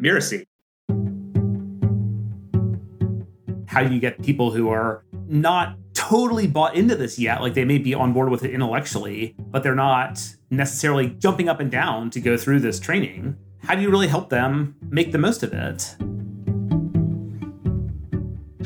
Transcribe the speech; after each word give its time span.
Mirasee. 0.00 0.46
How 3.66 3.82
do 3.82 3.92
you 3.92 4.00
get 4.00 4.22
people 4.22 4.50
who 4.50 4.68
are 4.70 5.04
not 5.26 5.76
totally 5.94 6.46
bought 6.46 6.76
into 6.76 6.94
this 6.94 7.18
yet? 7.18 7.40
Like 7.40 7.54
they 7.54 7.64
may 7.64 7.78
be 7.78 7.94
on 7.94 8.12
board 8.12 8.30
with 8.30 8.44
it 8.44 8.52
intellectually, 8.52 9.34
but 9.38 9.62
they're 9.62 9.74
not 9.74 10.22
necessarily 10.50 11.08
jumping 11.18 11.48
up 11.48 11.60
and 11.60 11.70
down 11.70 12.10
to 12.10 12.20
go 12.20 12.36
through 12.36 12.60
this 12.60 12.78
training. 12.78 13.36
How 13.64 13.74
do 13.74 13.82
you 13.82 13.90
really 13.90 14.06
help 14.06 14.30
them 14.30 14.76
make 14.88 15.12
the 15.12 15.18
most 15.18 15.42
of 15.42 15.52
it? 15.52 15.96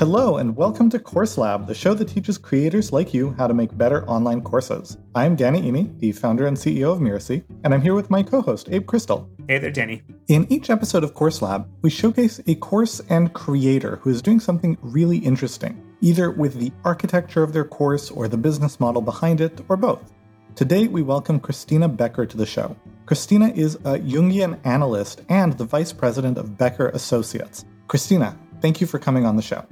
Hello, 0.01 0.39
and 0.39 0.57
welcome 0.57 0.89
to 0.89 0.99
Course 0.99 1.37
Lab, 1.37 1.67
the 1.67 1.75
show 1.75 1.93
that 1.93 2.09
teaches 2.09 2.39
creators 2.39 2.91
like 2.91 3.13
you 3.13 3.35
how 3.37 3.47
to 3.47 3.53
make 3.53 3.77
better 3.77 4.03
online 4.09 4.41
courses. 4.41 4.97
I'm 5.15 5.37
Danny 5.37 5.61
Iny, 5.61 5.99
the 5.99 6.13
founder 6.13 6.47
and 6.47 6.57
CEO 6.57 6.91
of 6.91 7.01
Mirasee, 7.01 7.45
and 7.65 7.75
I'm 7.75 7.83
here 7.83 7.93
with 7.93 8.09
my 8.09 8.23
co 8.23 8.41
host, 8.41 8.71
Abe 8.71 8.87
Crystal. 8.87 9.29
Hey 9.47 9.59
there, 9.59 9.71
Danny. 9.71 10.01
In 10.29 10.51
each 10.51 10.71
episode 10.71 11.05
of 11.05 11.13
Course 11.13 11.43
Lab, 11.43 11.69
we 11.83 11.91
showcase 11.91 12.41
a 12.47 12.55
course 12.55 13.03
and 13.11 13.35
creator 13.35 13.97
who 13.97 14.09
is 14.09 14.23
doing 14.23 14.41
something 14.41 14.79
really 14.81 15.19
interesting, 15.19 15.79
either 16.01 16.31
with 16.31 16.55
the 16.55 16.73
architecture 16.83 17.43
of 17.43 17.53
their 17.53 17.67
course 17.67 18.11
or 18.11 18.27
the 18.27 18.39
business 18.39 18.81
model 18.81 19.03
behind 19.03 19.43
it, 19.43 19.61
or 19.69 19.77
both. 19.77 20.15
Today, 20.55 20.87
we 20.87 21.03
welcome 21.03 21.39
Christina 21.39 21.91
Becker 21.91 22.25
to 22.25 22.39
the 22.39 22.47
show. 22.47 22.75
Christina 23.05 23.49
is 23.49 23.75
a 23.75 23.99
Jungian 23.99 24.59
analyst 24.65 25.21
and 25.29 25.53
the 25.59 25.67
vice 25.67 25.93
president 25.93 26.39
of 26.39 26.57
Becker 26.57 26.89
Associates. 26.89 27.67
Christina, 27.87 28.35
thank 28.63 28.81
you 28.81 28.87
for 28.87 28.99
coming 28.99 29.27
on 29.27 29.37
the 29.37 29.43
show. 29.43 29.63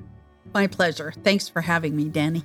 My 0.59 0.67
pleasure. 0.67 1.13
Thanks 1.23 1.49
for 1.49 1.61
having 1.61 1.95
me, 1.95 2.09
Danny. 2.09 2.43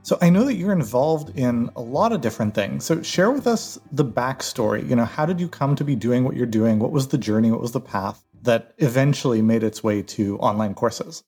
So 0.00 0.16
I 0.22 0.30
know 0.30 0.46
that 0.46 0.54
you're 0.54 0.72
involved 0.72 1.36
in 1.38 1.68
a 1.76 1.82
lot 1.82 2.10
of 2.10 2.22
different 2.22 2.54
things. 2.54 2.86
So 2.86 3.02
share 3.02 3.30
with 3.30 3.46
us 3.46 3.78
the 3.92 4.02
backstory. 4.02 4.88
You 4.88 4.96
know, 4.96 5.04
how 5.04 5.26
did 5.26 5.38
you 5.38 5.46
come 5.46 5.76
to 5.76 5.84
be 5.84 5.94
doing 5.94 6.24
what 6.24 6.36
you're 6.36 6.46
doing? 6.46 6.78
What 6.78 6.90
was 6.90 7.08
the 7.08 7.18
journey? 7.18 7.50
What 7.50 7.60
was 7.60 7.72
the 7.72 7.80
path 7.82 8.24
that 8.40 8.72
eventually 8.78 9.42
made 9.42 9.62
its 9.62 9.84
way 9.84 10.00
to 10.00 10.38
online 10.38 10.72
courses? 10.72 11.22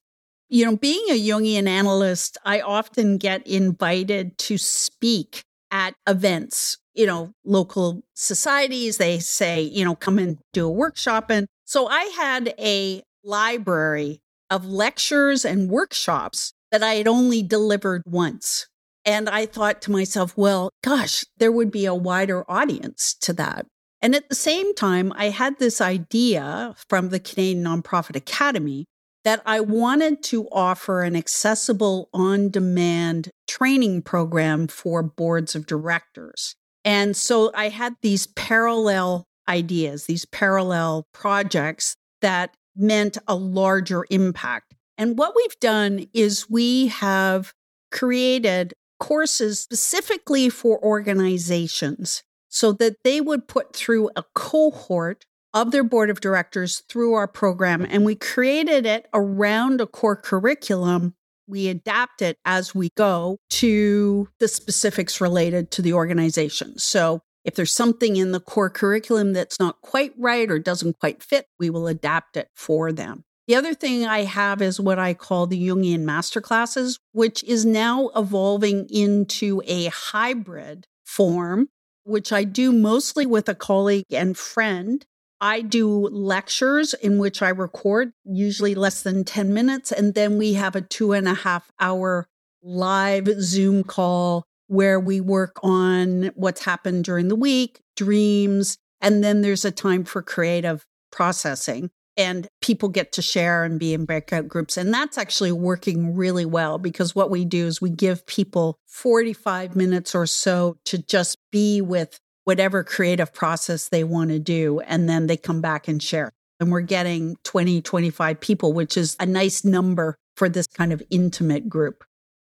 You 0.48 0.64
know, 0.64 0.74
being 0.78 1.04
a 1.10 1.20
Jungian 1.20 1.68
analyst, 1.68 2.38
I 2.46 2.62
often 2.62 3.18
get 3.18 3.46
invited 3.46 4.38
to 4.38 4.56
speak 4.56 5.44
at 5.70 5.94
events, 6.08 6.78
you 6.94 7.04
know, 7.04 7.34
local 7.44 8.00
societies. 8.14 8.96
They 8.96 9.18
say, 9.18 9.60
you 9.60 9.84
know, 9.84 9.94
come 9.94 10.18
and 10.18 10.38
do 10.54 10.66
a 10.66 10.72
workshop. 10.72 11.28
And 11.28 11.46
so 11.66 11.88
I 11.88 12.04
had 12.16 12.54
a 12.58 13.02
library 13.22 14.22
of 14.52 14.66
lectures 14.66 15.46
and 15.46 15.70
workshops 15.70 16.52
that 16.70 16.82
I 16.82 16.94
had 16.94 17.08
only 17.08 17.42
delivered 17.42 18.02
once. 18.06 18.66
And 19.04 19.28
I 19.28 19.46
thought 19.46 19.80
to 19.82 19.90
myself, 19.90 20.36
well, 20.36 20.70
gosh, 20.84 21.24
there 21.38 21.50
would 21.50 21.70
be 21.70 21.86
a 21.86 21.94
wider 21.94 22.48
audience 22.50 23.14
to 23.22 23.32
that. 23.32 23.66
And 24.02 24.14
at 24.14 24.28
the 24.28 24.34
same 24.34 24.74
time, 24.74 25.12
I 25.16 25.30
had 25.30 25.58
this 25.58 25.80
idea 25.80 26.74
from 26.88 27.08
the 27.08 27.18
Canadian 27.18 27.64
Nonprofit 27.64 28.14
Academy 28.14 28.84
that 29.24 29.40
I 29.46 29.60
wanted 29.60 30.22
to 30.24 30.48
offer 30.50 31.02
an 31.02 31.16
accessible 31.16 32.10
on 32.12 32.50
demand 32.50 33.30
training 33.48 34.02
program 34.02 34.66
for 34.66 35.02
boards 35.02 35.54
of 35.54 35.66
directors. 35.66 36.54
And 36.84 37.16
so 37.16 37.52
I 37.54 37.70
had 37.70 37.94
these 38.02 38.26
parallel 38.26 39.24
ideas, 39.48 40.06
these 40.06 40.26
parallel 40.26 41.06
projects 41.14 41.94
that 42.20 42.54
meant 42.76 43.18
a 43.26 43.34
larger 43.34 44.04
impact. 44.10 44.74
And 44.98 45.18
what 45.18 45.34
we've 45.34 45.58
done 45.60 46.06
is 46.12 46.50
we 46.50 46.88
have 46.88 47.52
created 47.90 48.74
courses 49.00 49.60
specifically 49.60 50.48
for 50.48 50.82
organizations 50.82 52.22
so 52.48 52.72
that 52.72 52.96
they 53.02 53.20
would 53.20 53.48
put 53.48 53.74
through 53.74 54.10
a 54.14 54.24
cohort 54.34 55.26
of 55.54 55.70
their 55.70 55.84
board 55.84 56.08
of 56.08 56.20
directors 56.20 56.82
through 56.88 57.14
our 57.14 57.28
program. 57.28 57.86
And 57.88 58.04
we 58.04 58.14
created 58.14 58.86
it 58.86 59.08
around 59.12 59.80
a 59.80 59.86
core 59.86 60.16
curriculum. 60.16 61.14
We 61.46 61.68
adapt 61.68 62.22
it 62.22 62.38
as 62.44 62.74
we 62.74 62.90
go 62.96 63.38
to 63.50 64.28
the 64.38 64.48
specifics 64.48 65.20
related 65.20 65.70
to 65.72 65.82
the 65.82 65.92
organization. 65.92 66.78
So 66.78 67.22
if 67.44 67.54
there's 67.54 67.72
something 67.72 68.16
in 68.16 68.32
the 68.32 68.40
core 68.40 68.70
curriculum 68.70 69.32
that's 69.32 69.58
not 69.58 69.80
quite 69.80 70.12
right 70.16 70.50
or 70.50 70.58
doesn't 70.58 70.98
quite 70.98 71.22
fit, 71.22 71.46
we 71.58 71.70
will 71.70 71.86
adapt 71.88 72.36
it 72.36 72.48
for 72.54 72.92
them. 72.92 73.24
The 73.48 73.56
other 73.56 73.74
thing 73.74 74.06
I 74.06 74.20
have 74.20 74.62
is 74.62 74.78
what 74.78 74.98
I 74.98 75.14
call 75.14 75.46
the 75.46 75.60
Jungian 75.60 76.04
masterclasses, 76.04 76.98
which 77.12 77.42
is 77.44 77.66
now 77.66 78.10
evolving 78.14 78.86
into 78.88 79.60
a 79.66 79.86
hybrid 79.86 80.86
form, 81.04 81.68
which 82.04 82.32
I 82.32 82.44
do 82.44 82.72
mostly 82.72 83.26
with 83.26 83.48
a 83.48 83.54
colleague 83.54 84.06
and 84.12 84.36
friend. 84.36 85.04
I 85.40 85.60
do 85.60 86.08
lectures 86.08 86.94
in 86.94 87.18
which 87.18 87.42
I 87.42 87.48
record, 87.48 88.12
usually 88.24 88.76
less 88.76 89.02
than 89.02 89.24
10 89.24 89.52
minutes, 89.52 89.90
and 89.90 90.14
then 90.14 90.38
we 90.38 90.52
have 90.52 90.76
a 90.76 90.80
two 90.80 91.12
and 91.12 91.26
a 91.26 91.34
half 91.34 91.72
hour 91.80 92.28
live 92.62 93.26
Zoom 93.40 93.82
call 93.82 94.44
where 94.72 94.98
we 94.98 95.20
work 95.20 95.60
on 95.62 96.30
what's 96.34 96.64
happened 96.64 97.04
during 97.04 97.28
the 97.28 97.36
week, 97.36 97.82
dreams, 97.94 98.78
and 99.02 99.22
then 99.22 99.42
there's 99.42 99.66
a 99.66 99.70
time 99.70 100.02
for 100.02 100.22
creative 100.22 100.86
processing. 101.10 101.90
And 102.16 102.48
people 102.62 102.88
get 102.88 103.12
to 103.12 103.22
share 103.22 103.64
and 103.64 103.78
be 103.78 103.92
in 103.92 104.06
breakout 104.06 104.48
groups. 104.48 104.78
And 104.78 104.92
that's 104.92 105.18
actually 105.18 105.52
working 105.52 106.16
really 106.16 106.46
well 106.46 106.78
because 106.78 107.14
what 107.14 107.30
we 107.30 107.44
do 107.44 107.66
is 107.66 107.82
we 107.82 107.90
give 107.90 108.26
people 108.26 108.78
45 108.86 109.76
minutes 109.76 110.14
or 110.14 110.24
so 110.26 110.78
to 110.86 110.96
just 110.96 111.36
be 111.50 111.82
with 111.82 112.18
whatever 112.44 112.82
creative 112.82 113.32
process 113.34 113.90
they 113.90 114.04
want 114.04 114.30
to 114.30 114.38
do. 114.38 114.80
And 114.80 115.06
then 115.06 115.26
they 115.26 115.36
come 115.36 115.60
back 115.60 115.86
and 115.86 116.02
share. 116.02 116.32
And 116.60 116.72
we're 116.72 116.80
getting 116.80 117.36
20, 117.44 117.82
25 117.82 118.40
people, 118.40 118.72
which 118.72 118.96
is 118.96 119.16
a 119.20 119.26
nice 119.26 119.64
number 119.64 120.16
for 120.36 120.48
this 120.48 120.66
kind 120.66 120.94
of 120.94 121.02
intimate 121.10 121.68
group. 121.68 122.04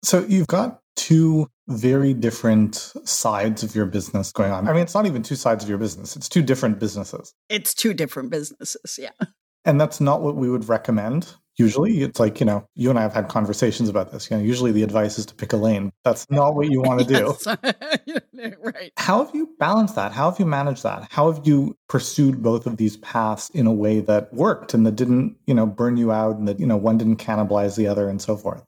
So 0.02 0.24
you've 0.26 0.46
got 0.46 0.80
two 0.96 1.50
very 1.68 2.14
different 2.14 2.76
sides 3.04 3.62
of 3.62 3.74
your 3.74 3.86
business 3.86 4.32
going 4.32 4.52
on. 4.52 4.68
I 4.68 4.72
mean, 4.72 4.82
it's 4.82 4.94
not 4.94 5.06
even 5.06 5.22
two 5.22 5.34
sides 5.34 5.64
of 5.64 5.68
your 5.68 5.78
business, 5.78 6.16
it's 6.16 6.28
two 6.28 6.42
different 6.42 6.78
businesses. 6.78 7.34
It's 7.48 7.74
two 7.74 7.94
different 7.94 8.30
businesses, 8.30 8.98
yeah. 8.98 9.10
And 9.64 9.80
that's 9.80 10.00
not 10.00 10.22
what 10.22 10.36
we 10.36 10.48
would 10.48 10.68
recommend. 10.68 11.34
Usually, 11.58 12.02
it's 12.02 12.20
like, 12.20 12.38
you 12.38 12.46
know, 12.46 12.68
you 12.74 12.90
and 12.90 12.98
I 12.98 13.02
have 13.02 13.14
had 13.14 13.28
conversations 13.28 13.88
about 13.88 14.12
this. 14.12 14.30
You 14.30 14.36
know, 14.36 14.42
usually 14.42 14.72
the 14.72 14.82
advice 14.82 15.18
is 15.18 15.24
to 15.26 15.34
pick 15.34 15.54
a 15.54 15.56
lane. 15.56 15.90
That's 16.04 16.30
not 16.30 16.54
what 16.54 16.70
you 16.70 16.82
want 16.82 17.00
to 17.00 17.06
do. 17.06 17.34
right. 18.62 18.92
How 18.98 19.24
have 19.24 19.34
you 19.34 19.48
balanced 19.58 19.94
that? 19.96 20.12
How 20.12 20.30
have 20.30 20.38
you 20.38 20.44
managed 20.44 20.82
that? 20.82 21.08
How 21.10 21.32
have 21.32 21.46
you 21.46 21.76
pursued 21.88 22.42
both 22.42 22.66
of 22.66 22.76
these 22.76 22.98
paths 22.98 23.48
in 23.50 23.66
a 23.66 23.72
way 23.72 24.00
that 24.00 24.32
worked 24.34 24.74
and 24.74 24.86
that 24.86 24.96
didn't, 24.96 25.36
you 25.46 25.54
know, 25.54 25.66
burn 25.66 25.96
you 25.96 26.12
out 26.12 26.36
and 26.36 26.46
that, 26.46 26.60
you 26.60 26.66
know, 26.66 26.76
one 26.76 26.98
didn't 26.98 27.16
cannibalize 27.16 27.74
the 27.74 27.86
other 27.86 28.08
and 28.08 28.20
so 28.20 28.36
forth? 28.36 28.62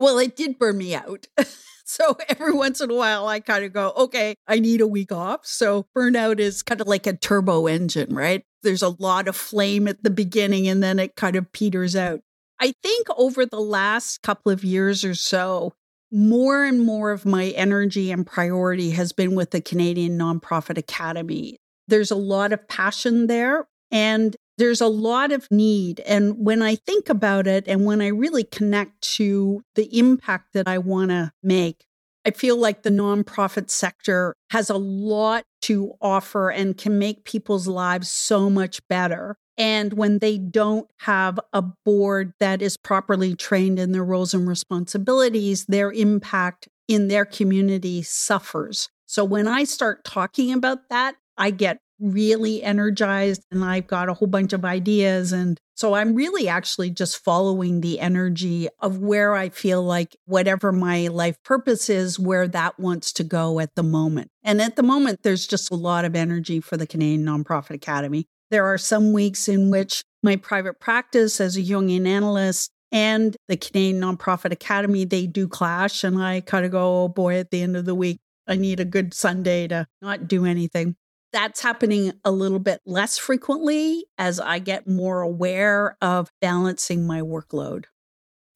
Well, 0.00 0.18
it 0.18 0.36
did 0.36 0.58
burn 0.58 0.78
me 0.78 0.96
out. 0.96 1.28
so 1.86 2.16
every 2.28 2.52
once 2.52 2.80
in 2.80 2.90
a 2.90 2.94
while, 2.94 3.26
I 3.26 3.40
kind 3.40 3.64
of 3.64 3.72
go, 3.72 3.92
okay, 3.96 4.34
I 4.46 4.58
need 4.58 4.80
a 4.80 4.86
week 4.86 5.12
off. 5.12 5.46
So 5.46 5.86
burnout 5.96 6.38
is 6.38 6.62
kind 6.62 6.80
of 6.80 6.86
like 6.86 7.06
a 7.06 7.16
turbo 7.16 7.66
engine, 7.66 8.14
right? 8.14 8.44
There's 8.62 8.82
a 8.82 8.96
lot 8.98 9.28
of 9.28 9.36
flame 9.36 9.88
at 9.88 10.02
the 10.02 10.10
beginning 10.10 10.68
and 10.68 10.82
then 10.82 10.98
it 10.98 11.16
kind 11.16 11.36
of 11.36 11.50
peters 11.52 11.96
out. 11.96 12.20
I 12.60 12.74
think 12.82 13.06
over 13.16 13.46
the 13.46 13.60
last 13.60 14.22
couple 14.22 14.50
of 14.50 14.64
years 14.64 15.04
or 15.04 15.14
so, 15.14 15.74
more 16.10 16.64
and 16.64 16.80
more 16.80 17.10
of 17.10 17.26
my 17.26 17.46
energy 17.48 18.10
and 18.10 18.26
priority 18.26 18.90
has 18.90 19.12
been 19.12 19.34
with 19.34 19.50
the 19.50 19.60
Canadian 19.60 20.18
Nonprofit 20.18 20.78
Academy. 20.78 21.58
There's 21.88 22.10
a 22.10 22.16
lot 22.16 22.52
of 22.52 22.66
passion 22.68 23.26
there. 23.26 23.68
And 23.90 24.36
there's 24.58 24.80
a 24.80 24.86
lot 24.86 25.32
of 25.32 25.50
need. 25.50 26.00
And 26.00 26.44
when 26.44 26.62
I 26.62 26.76
think 26.76 27.08
about 27.08 27.46
it 27.46 27.68
and 27.68 27.84
when 27.84 28.00
I 28.00 28.08
really 28.08 28.44
connect 28.44 29.00
to 29.16 29.62
the 29.74 29.98
impact 29.98 30.54
that 30.54 30.66
I 30.66 30.78
want 30.78 31.10
to 31.10 31.32
make, 31.42 31.84
I 32.24 32.30
feel 32.32 32.56
like 32.56 32.82
the 32.82 32.90
nonprofit 32.90 33.70
sector 33.70 34.34
has 34.50 34.68
a 34.68 34.76
lot 34.76 35.44
to 35.62 35.92
offer 36.00 36.50
and 36.50 36.76
can 36.76 36.98
make 36.98 37.24
people's 37.24 37.68
lives 37.68 38.10
so 38.10 38.50
much 38.50 38.80
better. 38.88 39.36
And 39.56 39.92
when 39.92 40.18
they 40.18 40.36
don't 40.36 40.90
have 41.00 41.38
a 41.52 41.62
board 41.62 42.32
that 42.40 42.60
is 42.62 42.76
properly 42.76 43.36
trained 43.36 43.78
in 43.78 43.92
their 43.92 44.04
roles 44.04 44.34
and 44.34 44.46
responsibilities, 44.48 45.66
their 45.66 45.92
impact 45.92 46.68
in 46.88 47.08
their 47.08 47.24
community 47.24 48.02
suffers. 48.02 48.88
So 49.06 49.24
when 49.24 49.46
I 49.46 49.64
start 49.64 50.04
talking 50.04 50.52
about 50.52 50.88
that, 50.90 51.14
I 51.38 51.50
get 51.50 51.78
really 51.98 52.62
energized 52.62 53.42
and 53.50 53.64
I've 53.64 53.86
got 53.86 54.08
a 54.08 54.14
whole 54.14 54.28
bunch 54.28 54.52
of 54.52 54.64
ideas. 54.64 55.32
And 55.32 55.58
so 55.74 55.94
I'm 55.94 56.14
really 56.14 56.48
actually 56.48 56.90
just 56.90 57.22
following 57.22 57.80
the 57.80 58.00
energy 58.00 58.68
of 58.80 58.98
where 58.98 59.34
I 59.34 59.48
feel 59.48 59.82
like 59.82 60.16
whatever 60.24 60.72
my 60.72 61.08
life 61.08 61.42
purpose 61.42 61.88
is, 61.88 62.18
where 62.18 62.48
that 62.48 62.78
wants 62.78 63.12
to 63.14 63.24
go 63.24 63.60
at 63.60 63.74
the 63.74 63.82
moment. 63.82 64.30
And 64.42 64.60
at 64.60 64.76
the 64.76 64.82
moment, 64.82 65.22
there's 65.22 65.46
just 65.46 65.70
a 65.70 65.76
lot 65.76 66.04
of 66.04 66.14
energy 66.14 66.60
for 66.60 66.76
the 66.76 66.86
Canadian 66.86 67.24
Nonprofit 67.24 67.74
Academy. 67.74 68.26
There 68.50 68.66
are 68.66 68.78
some 68.78 69.12
weeks 69.12 69.48
in 69.48 69.70
which 69.70 70.04
my 70.22 70.36
private 70.36 70.80
practice 70.80 71.40
as 71.40 71.56
a 71.56 71.62
Jungian 71.62 72.06
analyst 72.06 72.70
and 72.92 73.36
the 73.48 73.56
Canadian 73.56 74.00
Nonprofit 74.00 74.52
Academy, 74.52 75.04
they 75.04 75.26
do 75.26 75.48
clash. 75.48 76.04
And 76.04 76.22
I 76.22 76.40
kind 76.40 76.64
of 76.64 76.70
go, 76.70 77.04
oh 77.04 77.08
boy, 77.08 77.36
at 77.36 77.50
the 77.50 77.62
end 77.62 77.76
of 77.76 77.84
the 77.84 77.94
week, 77.94 78.20
I 78.46 78.56
need 78.56 78.78
a 78.78 78.84
good 78.84 79.12
Sunday 79.12 79.66
to 79.68 79.86
not 80.00 80.28
do 80.28 80.44
anything 80.46 80.96
That's 81.36 81.60
happening 81.60 82.14
a 82.24 82.30
little 82.30 82.58
bit 82.58 82.80
less 82.86 83.18
frequently 83.18 84.06
as 84.16 84.40
I 84.40 84.58
get 84.58 84.88
more 84.88 85.20
aware 85.20 85.98
of 86.00 86.32
balancing 86.40 87.06
my 87.06 87.20
workload. 87.20 87.84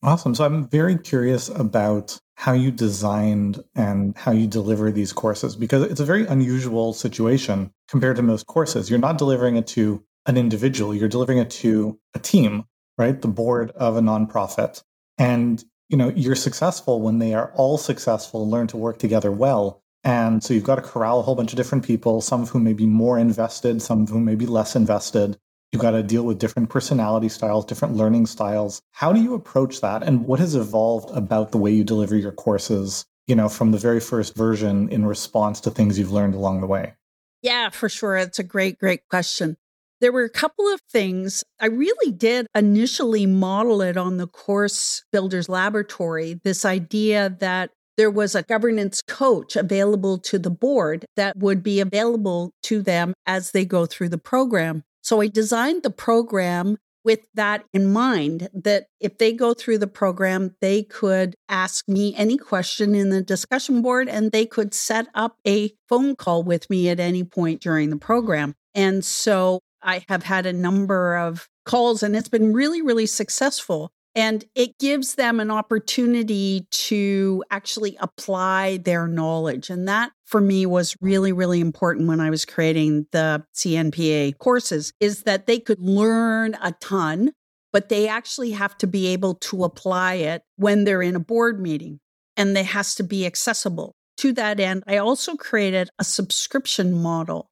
Awesome. 0.03 0.35
So 0.35 0.47
I'm 0.47 0.67
very 0.67 0.97
curious 0.97 1.51
about 1.51 2.19
how 2.37 2.55
you 2.55 2.71
designed 2.71 3.63
and 3.75 4.17
how 4.17 4.33
you 4.33 4.47
deliver 4.47 4.91
these 4.91 5.13
courses 5.13 5.57
because 5.57 5.83
it's 5.83 6.01
a 6.01 6.07
very 6.07 6.25
unusual 6.25 6.95
situation 6.95 7.71
compared 7.87 8.17
to 8.17 8.23
most 8.23 8.47
courses. 8.47 8.89
You're 8.89 8.99
not 8.99 9.19
delivering 9.19 9.57
it 9.57 9.67
to 9.69 10.03
an 10.25 10.39
individual, 10.39 10.95
you're 10.95 11.07
delivering 11.07 11.37
it 11.37 11.51
to 11.51 12.01
a 12.15 12.19
team, 12.19 12.65
right? 12.97 13.21
The 13.21 13.29
board 13.29 13.73
of 13.73 13.99
a 13.99 14.01
nonprofit. 14.01 14.83
And 15.19 15.63
you 15.91 15.99
know, 15.99 16.09
you're 16.17 16.35
successful 16.35 17.03
when 17.03 17.19
they 17.19 17.35
are 17.35 17.53
all 17.57 17.77
successful, 17.77 18.45
and 18.45 18.51
learn 18.51 18.69
to 18.69 18.79
work 18.79 18.99
together 18.99 19.31
well. 19.31 19.83
And 20.03 20.43
so 20.43 20.55
you've 20.55 20.65
got 20.65 20.77
to 20.77 20.83
corral 20.83 21.21
a 21.21 21.23
whole 21.23 21.35
bunch 21.35 21.53
of 21.53 21.57
different 21.57 21.85
people, 21.85 22.21
some 22.21 22.43
of 22.43 22.49
whom 22.49 22.65
may 22.65 22.73
be 22.73 22.87
more 22.87 23.19
invested, 23.19 23.83
some 23.83 24.03
of 24.03 24.09
whom 24.09 24.25
may 24.25 24.35
be 24.35 24.47
less 24.47 24.75
invested. 24.75 25.39
You've 25.73 25.83
got 25.83 25.93
to 25.93 26.03
deal 26.03 26.25
with 26.25 26.39
different 26.39 26.71
personality 26.71 27.29
styles, 27.29 27.65
different 27.65 27.97
learning 27.97 28.27
styles. 28.27 28.83
How 28.93 29.13
do 29.13 29.21
you 29.21 29.35
approach 29.35 29.81
that? 29.83 30.03
And 30.03 30.27
what 30.27 30.41
has 30.41 30.55
evolved 30.55 31.17
about 31.17 31.53
the 31.53 31.59
way 31.59 31.71
you 31.71 31.85
deliver 31.85 32.17
your 32.17 32.33
courses, 32.33 33.05
you 33.27 33.37
know, 33.37 33.49
from 33.49 33.71
the 33.71 33.79
very 33.79 34.01
first 34.01 34.35
version 34.35 34.89
in 34.89 35.05
response 35.05 35.61
to 35.61 35.71
things 35.71 35.99
you've 35.99 36.13
learned 36.13 36.35
along 36.35 36.61
the 36.61 36.67
way? 36.67 36.95
Yeah, 37.43 37.71
for 37.71 37.89
sure. 37.89 38.17
It's 38.17 38.39
a 38.39 38.45
great, 38.45 38.79
great 38.79 39.07
question. 39.09 39.57
There 40.01 40.13
were 40.13 40.25
a 40.25 40.31
couple 40.31 40.67
of 40.69 40.81
things. 40.91 41.45
I 41.61 41.67
really 41.67 42.11
did 42.11 42.47
initially 42.55 43.27
model 43.27 43.83
it 43.83 43.97
on 43.99 44.17
the 44.17 44.27
Course 44.27 45.05
Builders 45.13 45.49
Laboratory 45.49 46.41
this 46.43 46.65
idea 46.65 47.37
that 47.41 47.71
there 48.01 48.11
was 48.11 48.35
a 48.35 48.43
governance 48.43 49.03
coach 49.03 49.57
available 49.57 50.17
to 50.17 50.39
the 50.39 50.49
board 50.49 51.05
that 51.17 51.37
would 51.37 51.63
be 51.63 51.81
available 51.81 52.51
to 52.63 52.81
them 52.81 53.13
as 53.27 53.51
they 53.51 53.63
go 53.63 53.85
through 53.85 54.09
the 54.09 54.17
program. 54.17 54.83
So 55.03 55.21
I 55.21 55.27
designed 55.27 55.83
the 55.83 55.91
program 55.91 56.79
with 57.05 57.21
that 57.35 57.63
in 57.75 57.93
mind 57.93 58.49
that 58.55 58.87
if 59.01 59.19
they 59.19 59.35
go 59.35 59.53
through 59.53 59.77
the 59.77 59.87
program, 59.87 60.57
they 60.63 60.83
could 60.83 61.35
ask 61.51 61.87
me 61.87 62.15
any 62.17 62.39
question 62.39 62.95
in 62.95 63.11
the 63.11 63.21
discussion 63.21 63.83
board 63.83 64.09
and 64.09 64.33
they 64.33 64.47
could 64.47 64.73
set 64.73 65.09
up 65.15 65.37
a 65.47 65.71
phone 65.87 66.17
call 66.17 66.43
with 66.43 66.71
me 66.71 66.89
at 66.89 67.01
any 67.01 67.23
point 67.23 67.61
during 67.61 67.91
the 67.91 67.99
program. 67.99 68.55
And 68.75 69.05
so 69.05 69.61
I 69.83 70.07
have 70.09 70.23
had 70.23 70.47
a 70.47 70.55
number 70.55 71.19
of 71.19 71.51
calls 71.67 72.03
and 72.03 72.17
it's 72.17 72.31
been 72.31 72.55
really, 72.55 72.81
really 72.81 73.05
successful. 73.05 73.93
And 74.15 74.45
it 74.57 74.79
gives 74.79 75.15
them 75.15 75.39
an 75.39 75.51
opportunity 75.51 76.67
to 76.71 77.45
actually 77.51 77.97
apply 78.01 78.79
their 78.79 79.07
knowledge. 79.07 79.71
And 79.71 79.87
that 79.87 80.11
for 80.27 80.41
me 80.41 80.67
was 80.67 80.97
really, 81.01 81.33
really 81.33 81.61
important 81.61 82.09
when 82.09 82.21
I 82.21 82.31
was 82.31 82.45
creating 82.45 83.07
the 83.13 83.45
CNPA 83.55 84.39
courses 84.39 84.93
is 84.99 85.23
that 85.23 85.47
they 85.47 85.61
could 85.61 85.81
learn 85.81 86.57
a 86.61 86.73
ton, 86.81 87.33
but 87.73 87.89
they 87.89 88.09
actually 88.09 88.51
have 88.53 88.77
to 88.79 88.87
be 88.87 89.09
able 89.09 89.35
to 89.35 89.63
apply 89.63 90.15
it 90.15 90.43
when 90.57 90.85
they're 90.85 91.03
in 91.03 91.15
a 91.15 91.21
board 91.21 91.61
meeting 91.61 92.01
and 92.37 92.57
they 92.57 92.65
has 92.65 92.95
to 92.97 93.05
be 93.05 93.27
accessible. 93.27 93.95
To 94.19 94.33
that 94.33 94.61
end, 94.61 94.83
I 94.87 94.99
also 94.99 95.37
created 95.37 95.89
a 95.99 96.05
subscription 96.05 96.93
model 96.93 97.50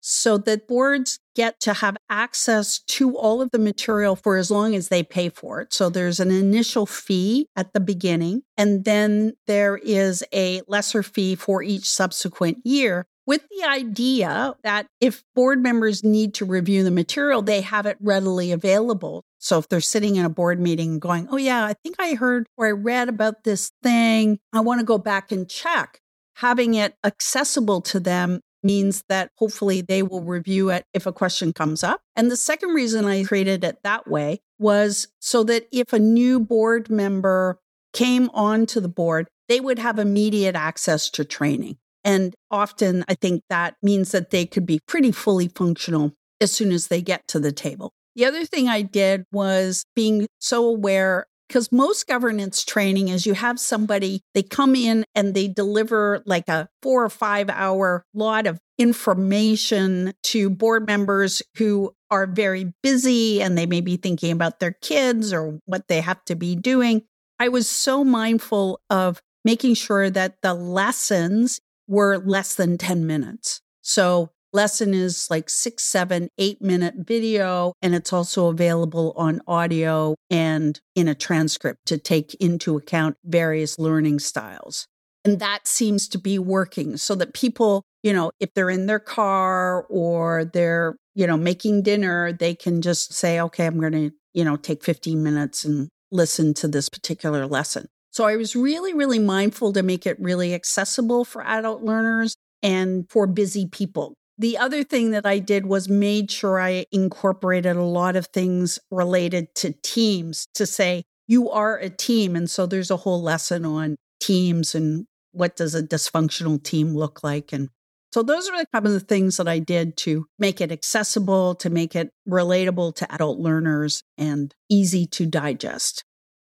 so 0.00 0.38
that 0.38 0.68
boards 0.68 1.18
get 1.34 1.60
to 1.60 1.74
have 1.74 1.96
access 2.10 2.80
to 2.80 3.16
all 3.16 3.40
of 3.40 3.50
the 3.50 3.58
material 3.58 4.16
for 4.16 4.36
as 4.36 4.50
long 4.50 4.74
as 4.74 4.88
they 4.88 5.02
pay 5.02 5.28
for 5.28 5.60
it. 5.60 5.72
So 5.72 5.88
there's 5.88 6.20
an 6.20 6.30
initial 6.30 6.86
fee 6.86 7.48
at 7.56 7.72
the 7.72 7.80
beginning, 7.80 8.42
and 8.56 8.84
then 8.84 9.34
there 9.46 9.76
is 9.76 10.24
a 10.32 10.62
lesser 10.66 11.02
fee 11.02 11.34
for 11.34 11.62
each 11.62 11.88
subsequent 11.88 12.58
year. 12.64 13.06
With 13.26 13.42
the 13.50 13.68
idea 13.68 14.54
that 14.62 14.86
if 15.02 15.22
board 15.34 15.62
members 15.62 16.02
need 16.02 16.32
to 16.34 16.46
review 16.46 16.82
the 16.82 16.90
material, 16.90 17.42
they 17.42 17.60
have 17.60 17.84
it 17.84 17.98
readily 18.00 18.52
available. 18.52 19.22
So 19.38 19.58
if 19.58 19.68
they're 19.68 19.82
sitting 19.82 20.16
in 20.16 20.24
a 20.24 20.30
board 20.30 20.58
meeting 20.58 20.92
and 20.92 21.00
going, 21.00 21.28
Oh, 21.30 21.36
yeah, 21.36 21.66
I 21.66 21.74
think 21.74 21.96
I 21.98 22.14
heard 22.14 22.46
or 22.56 22.66
I 22.66 22.70
read 22.70 23.10
about 23.10 23.44
this 23.44 23.70
thing, 23.82 24.38
I 24.54 24.60
want 24.60 24.80
to 24.80 24.86
go 24.86 24.96
back 24.96 25.30
and 25.30 25.46
check 25.46 26.00
having 26.38 26.74
it 26.74 26.94
accessible 27.04 27.80
to 27.80 27.98
them 27.98 28.40
means 28.68 29.02
that 29.08 29.30
hopefully 29.36 29.80
they 29.80 30.02
will 30.02 30.22
review 30.22 30.68
it 30.68 30.84
if 30.92 31.06
a 31.06 31.12
question 31.12 31.54
comes 31.54 31.82
up. 31.82 32.02
And 32.14 32.30
the 32.30 32.36
second 32.36 32.74
reason 32.74 33.06
I 33.06 33.24
created 33.24 33.64
it 33.64 33.78
that 33.82 34.06
way 34.06 34.40
was 34.58 35.08
so 35.20 35.42
that 35.44 35.66
if 35.72 35.94
a 35.94 35.98
new 35.98 36.38
board 36.38 36.90
member 36.90 37.58
came 37.94 38.28
onto 38.34 38.78
the 38.78 38.88
board, 38.88 39.26
they 39.48 39.58
would 39.58 39.78
have 39.78 39.98
immediate 39.98 40.54
access 40.54 41.08
to 41.10 41.24
training. 41.24 41.78
And 42.04 42.34
often 42.50 43.06
I 43.08 43.14
think 43.14 43.42
that 43.48 43.76
means 43.82 44.12
that 44.12 44.30
they 44.30 44.44
could 44.44 44.66
be 44.66 44.80
pretty 44.86 45.12
fully 45.12 45.48
functional 45.48 46.12
as 46.38 46.52
soon 46.52 46.70
as 46.70 46.88
they 46.88 47.00
get 47.00 47.26
to 47.28 47.40
the 47.40 47.52
table. 47.52 47.92
The 48.16 48.26
other 48.26 48.44
thing 48.44 48.68
I 48.68 48.82
did 48.82 49.24
was 49.32 49.84
being 49.96 50.26
so 50.40 50.66
aware 50.66 51.26
because 51.48 51.72
most 51.72 52.06
governance 52.06 52.64
training 52.64 53.08
is 53.08 53.26
you 53.26 53.34
have 53.34 53.58
somebody, 53.58 54.22
they 54.34 54.42
come 54.42 54.76
in 54.76 55.04
and 55.14 55.34
they 55.34 55.48
deliver 55.48 56.22
like 56.26 56.48
a 56.48 56.68
four 56.82 57.04
or 57.04 57.08
five 57.08 57.48
hour 57.50 58.04
lot 58.14 58.46
of 58.46 58.60
information 58.78 60.12
to 60.22 60.50
board 60.50 60.86
members 60.86 61.42
who 61.56 61.92
are 62.10 62.26
very 62.26 62.72
busy 62.82 63.42
and 63.42 63.56
they 63.56 63.66
may 63.66 63.80
be 63.80 63.96
thinking 63.96 64.30
about 64.30 64.60
their 64.60 64.72
kids 64.72 65.32
or 65.32 65.58
what 65.64 65.88
they 65.88 66.00
have 66.00 66.24
to 66.26 66.36
be 66.36 66.54
doing. 66.54 67.02
I 67.38 67.48
was 67.48 67.68
so 67.68 68.04
mindful 68.04 68.80
of 68.90 69.20
making 69.44 69.74
sure 69.74 70.10
that 70.10 70.36
the 70.42 70.54
lessons 70.54 71.60
were 71.86 72.18
less 72.18 72.54
than 72.54 72.78
10 72.78 73.06
minutes. 73.06 73.62
So 73.80 74.30
lesson 74.52 74.94
is 74.94 75.28
like 75.30 75.50
six, 75.50 75.84
seven, 75.84 76.28
eight 76.38 76.62
minute 76.62 76.94
video, 76.98 77.72
and 77.82 77.94
it's 77.94 78.12
also 78.12 78.48
available 78.48 79.12
on 79.16 79.40
audio 79.46 80.14
and 80.30 80.80
in 80.94 81.08
a 81.08 81.14
transcript 81.14 81.86
to 81.86 81.98
take 81.98 82.34
into 82.34 82.76
account 82.76 83.16
various 83.24 83.78
learning 83.78 84.18
styles. 84.18 84.86
And 85.24 85.40
that 85.40 85.66
seems 85.66 86.08
to 86.08 86.18
be 86.18 86.38
working 86.38 86.96
so 86.96 87.14
that 87.16 87.34
people, 87.34 87.82
you 88.02 88.12
know, 88.12 88.30
if 88.40 88.54
they're 88.54 88.70
in 88.70 88.86
their 88.86 89.00
car 89.00 89.84
or 89.90 90.44
they're, 90.44 90.96
you 91.14 91.26
know, 91.26 91.36
making 91.36 91.82
dinner, 91.82 92.32
they 92.32 92.54
can 92.54 92.80
just 92.80 93.12
say, 93.12 93.40
okay, 93.40 93.66
I'm 93.66 93.80
going 93.80 93.92
to, 93.92 94.10
you 94.32 94.44
know, 94.44 94.56
take 94.56 94.84
15 94.84 95.22
minutes 95.22 95.64
and 95.64 95.88
listen 96.10 96.54
to 96.54 96.68
this 96.68 96.88
particular 96.88 97.46
lesson. 97.46 97.88
So 98.10 98.24
I 98.24 98.36
was 98.36 98.56
really, 98.56 98.94
really 98.94 99.18
mindful 99.18 99.72
to 99.74 99.82
make 99.82 100.06
it 100.06 100.18
really 100.18 100.54
accessible 100.54 101.24
for 101.24 101.44
adult 101.44 101.82
learners 101.82 102.34
and 102.62 103.08
for 103.10 103.26
busy 103.26 103.66
people 103.66 104.14
the 104.38 104.56
other 104.56 104.84
thing 104.84 105.10
that 105.10 105.26
I 105.26 105.40
did 105.40 105.66
was 105.66 105.88
made 105.88 106.30
sure 106.30 106.60
I 106.60 106.86
incorporated 106.92 107.76
a 107.76 107.82
lot 107.82 108.14
of 108.14 108.28
things 108.28 108.78
related 108.90 109.54
to 109.56 109.74
teams 109.82 110.46
to 110.54 110.64
say, 110.64 111.04
you 111.26 111.50
are 111.50 111.76
a 111.76 111.90
team. 111.90 112.36
And 112.36 112.48
so 112.48 112.64
there's 112.64 112.90
a 112.90 112.96
whole 112.96 113.20
lesson 113.20 113.66
on 113.66 113.96
teams 114.20 114.74
and 114.74 115.06
what 115.32 115.56
does 115.56 115.74
a 115.74 115.82
dysfunctional 115.82 116.62
team 116.62 116.94
look 116.94 117.22
like. 117.22 117.52
And 117.52 117.68
so 118.12 118.22
those 118.22 118.48
are 118.48 118.58
the 118.58 118.66
kind 118.72 118.86
of 118.86 118.92
the 118.92 119.00
things 119.00 119.36
that 119.36 119.48
I 119.48 119.58
did 119.58 119.96
to 119.98 120.26
make 120.38 120.60
it 120.60 120.72
accessible, 120.72 121.54
to 121.56 121.68
make 121.68 121.94
it 121.94 122.10
relatable 122.26 122.94
to 122.96 123.14
adult 123.14 123.38
learners 123.38 124.02
and 124.16 124.54
easy 124.70 125.04
to 125.06 125.26
digest. 125.26 126.04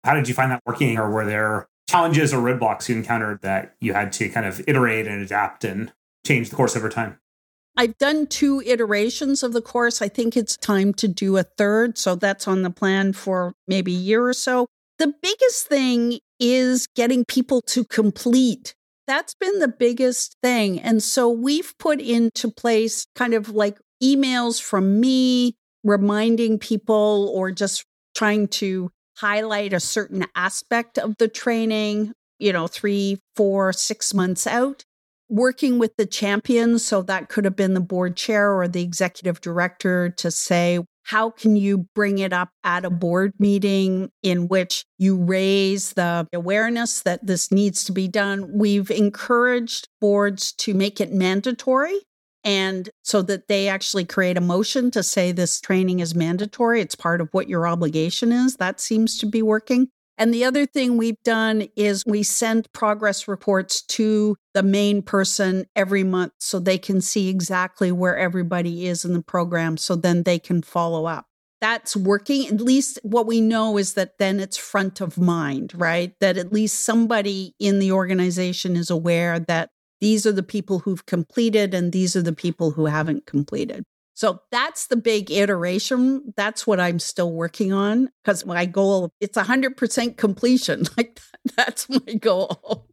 How 0.03 0.13
did 0.13 0.27
you 0.27 0.33
find 0.33 0.51
that 0.51 0.61
working? 0.65 0.97
Or 0.97 1.09
were 1.09 1.25
there 1.25 1.67
challenges 1.89 2.33
or 2.33 2.41
roadblocks 2.41 2.87
you 2.87 2.95
encountered 2.95 3.41
that 3.41 3.75
you 3.81 3.93
had 3.93 4.11
to 4.13 4.29
kind 4.29 4.45
of 4.45 4.61
iterate 4.67 5.07
and 5.07 5.21
adapt 5.23 5.63
and 5.63 5.91
change 6.25 6.49
the 6.49 6.55
course 6.55 6.75
over 6.75 6.89
time? 6.89 7.19
I've 7.77 7.97
done 7.97 8.27
two 8.27 8.61
iterations 8.65 9.43
of 9.43 9.53
the 9.53 9.61
course. 9.61 10.01
I 10.01 10.09
think 10.09 10.35
it's 10.35 10.57
time 10.57 10.93
to 10.95 11.07
do 11.07 11.37
a 11.37 11.43
third. 11.43 11.97
So 11.97 12.15
that's 12.15 12.47
on 12.47 12.63
the 12.63 12.69
plan 12.69 13.13
for 13.13 13.53
maybe 13.67 13.95
a 13.95 13.99
year 13.99 14.27
or 14.27 14.33
so. 14.33 14.67
The 14.97 15.13
biggest 15.21 15.67
thing 15.67 16.19
is 16.39 16.87
getting 16.95 17.23
people 17.25 17.61
to 17.67 17.85
complete. 17.85 18.75
That's 19.07 19.33
been 19.33 19.59
the 19.59 19.69
biggest 19.69 20.35
thing. 20.43 20.79
And 20.79 21.01
so 21.01 21.29
we've 21.29 21.73
put 21.79 22.01
into 22.01 22.51
place 22.51 23.07
kind 23.15 23.33
of 23.33 23.49
like 23.49 23.79
emails 24.03 24.61
from 24.61 24.99
me 24.99 25.55
reminding 25.83 26.59
people 26.59 27.31
or 27.33 27.51
just 27.51 27.85
trying 28.15 28.49
to 28.49 28.91
highlight 29.17 29.73
a 29.73 29.79
certain 29.79 30.25
aspect 30.35 30.97
of 30.97 31.15
the 31.17 31.27
training, 31.27 32.13
you 32.39 32.51
know, 32.53 32.67
three, 32.67 33.19
four, 33.35 33.71
six 33.73 34.13
months 34.13 34.45
out 34.45 34.83
working 35.29 35.79
with 35.79 35.95
the 35.95 36.05
champions. 36.05 36.83
So 36.83 37.01
that 37.03 37.29
could 37.29 37.45
have 37.45 37.55
been 37.55 37.75
the 37.75 37.79
board 37.79 38.17
chair 38.17 38.51
or 38.53 38.67
the 38.67 38.81
executive 38.81 39.39
director 39.41 40.09
to 40.09 40.31
say, 40.31 40.79
how 41.03 41.29
can 41.31 41.55
you 41.55 41.87
bring 41.95 42.19
it 42.19 42.33
up 42.33 42.49
at 42.63 42.85
a 42.85 42.89
board 42.89 43.33
meeting 43.39 44.11
in 44.21 44.47
which 44.47 44.85
you 44.97 45.17
raise 45.17 45.93
the 45.93 46.27
awareness 46.33 47.01
that 47.01 47.25
this 47.25 47.51
needs 47.51 47.83
to 47.85 47.91
be 47.91 48.07
done? 48.07 48.49
We've 48.53 48.91
encouraged 48.91 49.87
boards 49.99 50.51
to 50.53 50.73
make 50.73 51.01
it 51.01 51.11
mandatory. 51.11 51.99
And 52.43 52.89
so 53.03 53.21
that 53.23 53.47
they 53.47 53.67
actually 53.67 54.05
create 54.05 54.37
a 54.37 54.41
motion 54.41 54.91
to 54.91 55.03
say 55.03 55.31
this 55.31 55.59
training 55.59 55.99
is 55.99 56.15
mandatory. 56.15 56.79
It's 56.79 56.95
part 56.95 57.21
of 57.21 57.29
what 57.31 57.49
your 57.49 57.67
obligation 57.67 58.31
is. 58.31 58.57
That 58.57 58.79
seems 58.79 59.17
to 59.17 59.25
be 59.25 59.41
working. 59.41 59.89
And 60.19 60.33
the 60.33 60.43
other 60.43 60.65
thing 60.65 60.97
we've 60.97 61.23
done 61.23 61.69
is 61.77 62.03
we 62.05 62.23
send 62.23 62.71
progress 62.73 63.25
reports 63.25 63.81
to 63.83 64.35
the 64.53 64.61
main 64.61 65.01
person 65.01 65.65
every 65.77 66.03
month 66.03 66.33
so 66.39 66.59
they 66.59 66.77
can 66.77 66.99
see 66.99 67.29
exactly 67.29 67.89
where 67.89 68.17
everybody 68.17 68.85
is 68.85 69.05
in 69.05 69.13
the 69.13 69.23
program 69.23 69.77
so 69.77 69.95
then 69.95 70.23
they 70.23 70.37
can 70.37 70.61
follow 70.61 71.05
up. 71.05 71.27
That's 71.61 71.95
working. 71.95 72.47
At 72.47 72.59
least 72.59 72.99
what 73.01 73.27
we 73.27 73.39
know 73.39 73.77
is 73.77 73.93
that 73.93 74.17
then 74.19 74.41
it's 74.41 74.57
front 74.57 74.99
of 74.99 75.17
mind, 75.17 75.71
right? 75.73 76.13
That 76.19 76.37
at 76.37 76.51
least 76.51 76.81
somebody 76.81 77.55
in 77.57 77.79
the 77.79 77.93
organization 77.93 78.75
is 78.75 78.89
aware 78.89 79.39
that 79.39 79.69
these 80.01 80.25
are 80.25 80.33
the 80.33 80.43
people 80.43 80.79
who've 80.79 81.05
completed 81.05 81.73
and 81.73 81.93
these 81.93 82.15
are 82.17 82.21
the 82.21 82.33
people 82.33 82.71
who 82.71 82.87
haven't 82.87 83.25
completed. 83.25 83.85
So 84.19 84.41
that's 84.51 84.87
the 84.87 84.97
big 84.97 85.31
iteration. 85.31 86.33
That's 86.35 86.67
what 86.67 86.77
I'm 86.77 86.99
still 86.99 87.31
working 87.31 87.71
on 87.71 88.09
because 88.21 88.45
my 88.45 88.65
goal 88.65 89.13
it's 89.21 89.37
100% 89.37 90.17
completion. 90.17 90.83
Like 90.97 91.21
that's 91.55 91.89
my 91.89 92.15
goal. 92.15 92.89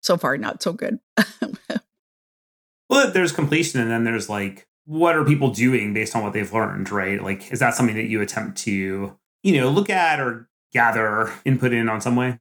So 0.00 0.16
far 0.16 0.36
not 0.36 0.64
so 0.64 0.72
good. 0.72 0.98
well, 2.90 3.12
there's 3.12 3.30
completion 3.30 3.80
and 3.80 3.88
then 3.88 4.02
there's 4.02 4.28
like 4.28 4.66
what 4.84 5.14
are 5.14 5.24
people 5.24 5.50
doing 5.50 5.94
based 5.94 6.16
on 6.16 6.24
what 6.24 6.32
they've 6.32 6.52
learned, 6.52 6.90
right? 6.90 7.22
Like 7.22 7.52
is 7.52 7.60
that 7.60 7.76
something 7.76 7.94
that 7.94 8.08
you 8.08 8.20
attempt 8.20 8.58
to, 8.62 9.16
you 9.44 9.60
know, 9.60 9.68
look 9.68 9.90
at 9.90 10.18
or 10.18 10.48
gather 10.72 11.32
input 11.44 11.72
in 11.72 11.88
on 11.88 12.00
some 12.00 12.16
way? 12.16 12.40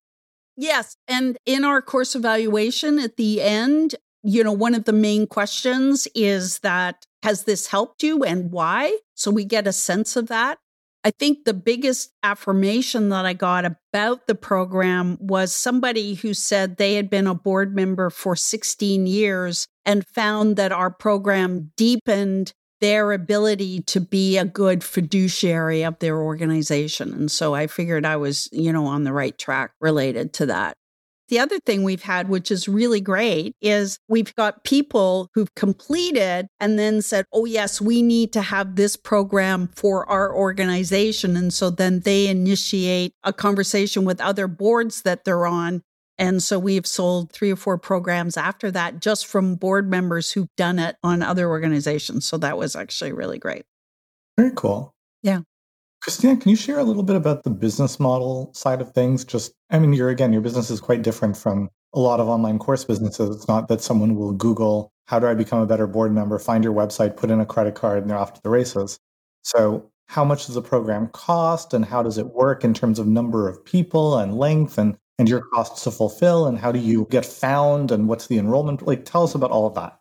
Yes. 0.57 0.97
And 1.07 1.37
in 1.45 1.63
our 1.63 1.83
course 1.83 2.15
evaluation 2.15 2.97
at 2.97 3.15
the 3.17 3.43
end, 3.43 3.93
you 4.23 4.43
know, 4.43 4.51
one 4.51 4.73
of 4.73 4.85
the 4.85 4.93
main 4.93 5.27
questions 5.27 6.07
is 6.15 6.57
that 6.59 7.05
has 7.25 7.45
this 7.45 7.65
helped 7.65 8.03
you 8.03 8.23
and 8.23 8.51
why? 8.51 8.95
So 9.15 9.31
we 9.31 9.45
get 9.45 9.65
a 9.65 9.73
sense 9.73 10.15
of 10.15 10.27
that. 10.27 10.59
I 11.03 11.09
think 11.09 11.43
the 11.43 11.55
biggest 11.55 12.11
affirmation 12.21 13.09
that 13.09 13.25
I 13.25 13.33
got 13.33 13.65
about 13.65 14.27
the 14.27 14.35
program 14.35 15.17
was 15.19 15.55
somebody 15.55 16.13
who 16.13 16.35
said 16.35 16.77
they 16.77 16.93
had 16.93 17.09
been 17.09 17.25
a 17.25 17.33
board 17.33 17.75
member 17.75 18.11
for 18.11 18.35
16 18.35 19.07
years 19.07 19.67
and 19.85 20.05
found 20.05 20.55
that 20.57 20.71
our 20.71 20.91
program 20.91 21.71
deepened 21.75 22.53
their 22.79 23.11
ability 23.11 23.81
to 23.81 23.99
be 23.99 24.37
a 24.37 24.45
good 24.45 24.83
fiduciary 24.83 25.83
of 25.83 25.97
their 25.97 26.21
organization. 26.21 27.11
And 27.11 27.31
so 27.31 27.55
I 27.55 27.65
figured 27.65 28.05
I 28.05 28.17
was, 28.17 28.49
you 28.51 28.71
know, 28.71 28.85
on 28.85 29.03
the 29.03 29.13
right 29.13 29.35
track 29.35 29.71
related 29.81 30.33
to 30.33 30.45
that. 30.47 30.77
The 31.27 31.39
other 31.39 31.59
thing 31.59 31.83
we've 31.83 32.03
had, 32.03 32.29
which 32.29 32.51
is 32.51 32.67
really 32.67 33.01
great, 33.01 33.55
is 33.59 33.97
we've 34.07 34.33
got 34.35 34.63
people 34.63 35.29
who've 35.33 35.53
completed 35.55 36.47
and 36.59 36.77
then 36.77 37.01
said, 37.01 37.25
oh, 37.33 37.45
yes, 37.45 37.81
we 37.81 38.01
need 38.03 38.31
to 38.33 38.41
have 38.41 38.75
this 38.75 38.95
program 38.95 39.69
for 39.75 40.07
our 40.09 40.33
organization. 40.33 41.35
And 41.35 41.51
so 41.53 41.69
then 41.71 42.01
they 42.01 42.27
initiate 42.27 43.13
a 43.23 43.33
conversation 43.33 44.05
with 44.05 44.21
other 44.21 44.47
boards 44.47 45.01
that 45.01 45.25
they're 45.25 45.47
on. 45.47 45.81
And 46.17 46.41
so 46.41 46.59
we've 46.59 46.87
sold 46.87 47.31
three 47.31 47.51
or 47.51 47.57
four 47.57 47.77
programs 47.77 48.37
after 48.37 48.71
that 48.71 49.01
just 49.01 49.25
from 49.25 49.55
board 49.55 49.89
members 49.89 50.31
who've 50.31 50.55
done 50.55 50.79
it 50.79 50.95
on 51.03 51.21
other 51.21 51.49
organizations. 51.49 52.25
So 52.27 52.37
that 52.37 52.57
was 52.57 52.75
actually 52.75 53.11
really 53.11 53.37
great. 53.39 53.63
Very 54.37 54.51
cool. 54.55 54.93
Yeah. 55.23 55.41
Christina, 56.05 56.37
can 56.37 56.51
you 56.51 56.55
share 56.55 56.77
a 56.77 56.83
little 56.83 57.01
bit 57.01 57.15
about 57.15 57.41
the 57.41 57.49
business 57.49 57.99
model 57.99 58.51
side 58.53 58.79
of 58.79 58.91
things? 58.91 59.25
Just, 59.25 59.53
I 59.71 59.79
mean, 59.79 59.91
you're 59.91 60.11
again, 60.11 60.31
your 60.31 60.43
business 60.43 60.69
is 60.69 60.79
quite 60.79 61.01
different 61.01 61.35
from 61.35 61.67
a 61.95 61.99
lot 61.99 62.19
of 62.19 62.27
online 62.27 62.59
course 62.59 62.85
businesses. 62.85 63.35
It's 63.35 63.47
not 63.47 63.69
that 63.69 63.81
someone 63.81 64.15
will 64.15 64.31
Google, 64.31 64.91
how 65.07 65.17
do 65.17 65.25
I 65.25 65.33
become 65.33 65.61
a 65.61 65.65
better 65.65 65.87
board 65.87 66.13
member, 66.13 66.37
find 66.37 66.63
your 66.63 66.75
website, 66.75 67.17
put 67.17 67.31
in 67.31 67.39
a 67.39 67.45
credit 67.45 67.73
card, 67.73 68.03
and 68.03 68.09
they're 68.11 68.19
off 68.19 68.35
to 68.35 68.41
the 68.43 68.51
races. 68.51 68.99
So, 69.41 69.89
how 70.07 70.23
much 70.23 70.45
does 70.45 70.53
the 70.53 70.61
program 70.61 71.07
cost 71.07 71.73
and 71.73 71.83
how 71.83 72.03
does 72.03 72.19
it 72.19 72.27
work 72.27 72.63
in 72.63 72.75
terms 72.75 72.99
of 72.99 73.07
number 73.07 73.49
of 73.49 73.65
people 73.65 74.19
and 74.19 74.37
length 74.37 74.77
and, 74.77 74.95
and 75.17 75.27
your 75.27 75.41
costs 75.55 75.85
to 75.85 75.91
fulfill? 75.91 76.45
And 76.45 76.59
how 76.59 76.71
do 76.71 76.77
you 76.77 77.07
get 77.09 77.25
found 77.25 77.89
and 77.89 78.07
what's 78.07 78.27
the 78.27 78.37
enrollment? 78.37 78.85
Like, 78.85 79.05
tell 79.05 79.23
us 79.23 79.33
about 79.33 79.49
all 79.49 79.65
of 79.65 79.73
that. 79.73 79.99